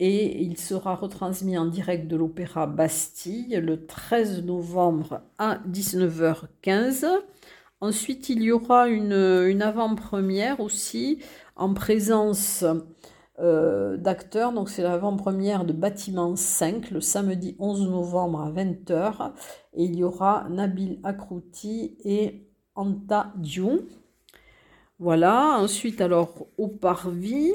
et 0.00 0.42
il 0.42 0.56
sera 0.56 0.96
retransmis 0.96 1.58
en 1.58 1.66
direct 1.66 2.08
de 2.08 2.16
l'Opéra 2.16 2.66
Bastille 2.66 3.60
le 3.62 3.84
13 3.84 4.44
novembre 4.44 5.20
à 5.38 5.60
19h15. 5.70 7.06
Ensuite, 7.82 8.30
il 8.30 8.42
y 8.42 8.50
aura 8.50 8.88
une, 8.88 9.12
une 9.12 9.60
avant-première 9.60 10.60
aussi 10.60 11.22
en 11.54 11.74
présence 11.74 12.64
euh, 13.38 13.98
d'acteurs. 13.98 14.54
Donc 14.54 14.70
c'est 14.70 14.82
l'avant-première 14.82 15.66
de 15.66 15.74
Bâtiment 15.74 16.34
5 16.34 16.90
le 16.90 17.02
samedi 17.02 17.56
11 17.58 17.88
novembre 17.90 18.40
à 18.40 18.50
20h. 18.50 19.32
Et 19.74 19.84
il 19.84 19.96
y 19.96 20.02
aura 20.02 20.46
Nabil 20.48 20.98
Akrouti 21.04 21.98
et 22.04 22.48
Anta 22.74 23.34
Diou. 23.36 23.80
Voilà, 24.98 25.58
ensuite 25.58 26.00
alors 26.00 26.46
au 26.56 26.68
Parvis, 26.68 27.52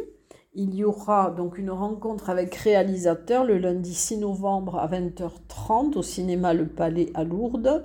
il 0.56 0.74
y 0.74 0.84
aura 0.86 1.32
donc 1.32 1.58
une 1.58 1.70
rencontre 1.70 2.30
avec 2.30 2.56
réalisateurs 2.56 3.44
le 3.44 3.58
lundi 3.58 3.94
6 3.94 4.18
novembre 4.18 4.78
à 4.78 4.88
20h30 4.88 5.98
au 5.98 6.02
cinéma 6.02 6.54
Le 6.54 6.66
Palais 6.66 7.12
à 7.14 7.26
Lourdes, 7.26 7.84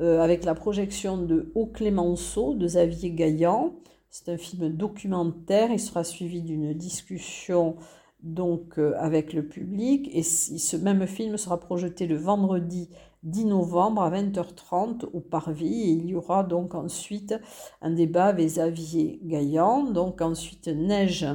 euh, 0.00 0.20
avec 0.20 0.44
la 0.44 0.54
projection 0.54 1.18
de 1.18 1.50
Au 1.54 1.66
Clémenceau 1.66 2.54
de 2.54 2.66
Xavier 2.66 3.10
Gaillan. 3.10 3.74
C'est 4.08 4.30
un 4.30 4.38
film 4.38 4.68
documentaire. 4.68 5.70
Il 5.72 5.80
sera 5.80 6.04
suivi 6.04 6.42
d'une 6.42 6.72
discussion 6.74 7.76
donc 8.22 8.78
euh, 8.78 8.94
avec 8.98 9.32
le 9.32 9.44
public. 9.44 10.08
Et 10.12 10.22
ce 10.22 10.76
même 10.76 11.06
film 11.08 11.36
sera 11.36 11.58
projeté 11.58 12.06
le 12.06 12.16
vendredi 12.16 12.88
10 13.24 13.46
novembre 13.46 14.02
à 14.02 14.10
20h30 14.12 15.06
au 15.12 15.20
Parvis. 15.20 15.82
Et 15.82 15.90
il 15.90 16.06
y 16.06 16.14
aura 16.14 16.44
donc 16.44 16.76
ensuite 16.76 17.34
un 17.82 17.90
débat 17.90 18.26
avec 18.26 18.46
Xavier 18.46 19.18
Gaillan. 19.24 19.90
Donc 19.90 20.20
ensuite 20.20 20.68
Neige 20.68 21.26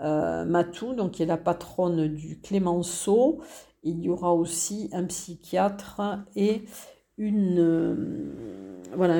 Matou, 0.00 0.94
donc 0.94 1.12
qui 1.12 1.22
est 1.22 1.26
la 1.26 1.36
patronne 1.36 2.08
du 2.08 2.40
Clémenceau. 2.40 3.40
Il 3.82 4.00
y 4.00 4.10
aura 4.10 4.34
aussi 4.34 4.90
un 4.92 5.04
psychiatre 5.04 6.02
et 6.36 6.64
une 7.16 7.58
euh, 7.58 9.18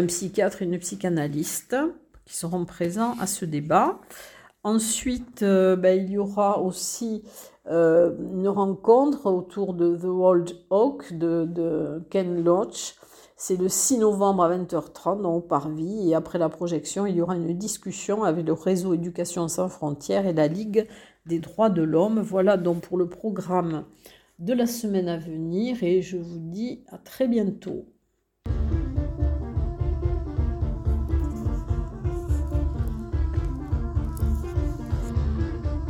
psychanalyste 0.78 1.76
qui 2.24 2.36
seront 2.36 2.64
présents 2.64 3.14
à 3.20 3.26
ce 3.26 3.44
débat. 3.44 4.00
Ensuite, 4.62 5.42
euh, 5.42 5.76
ben, 5.76 5.98
il 5.98 6.10
y 6.10 6.18
aura 6.18 6.60
aussi 6.60 7.24
euh, 7.66 8.14
une 8.32 8.48
rencontre 8.48 9.26
autour 9.26 9.74
de 9.74 9.96
The 9.96 10.04
World 10.04 10.50
Oak 10.70 11.12
de, 11.12 12.02
Ken 12.10 12.42
Loach. 12.44 12.96
C'est 13.42 13.56
le 13.56 13.70
6 13.70 13.96
novembre 13.96 14.42
à 14.42 14.54
20h30 14.54 15.24
au 15.24 15.40
Parvis. 15.40 16.10
Et 16.10 16.14
après 16.14 16.38
la 16.38 16.50
projection, 16.50 17.06
il 17.06 17.16
y 17.16 17.22
aura 17.22 17.36
une 17.36 17.56
discussion 17.56 18.22
avec 18.22 18.46
le 18.46 18.52
réseau 18.52 18.92
Éducation 18.92 19.48
sans 19.48 19.70
frontières 19.70 20.26
et 20.26 20.34
la 20.34 20.46
Ligue 20.46 20.86
des 21.24 21.38
droits 21.38 21.70
de 21.70 21.80
l'homme. 21.80 22.20
Voilà 22.20 22.58
donc 22.58 22.82
pour 22.82 22.98
le 22.98 23.08
programme 23.08 23.86
de 24.40 24.52
la 24.52 24.66
semaine 24.66 25.08
à 25.08 25.16
venir 25.16 25.82
et 25.82 26.02
je 26.02 26.18
vous 26.18 26.38
dis 26.38 26.84
à 26.88 26.98
très 26.98 27.28
bientôt. 27.28 27.86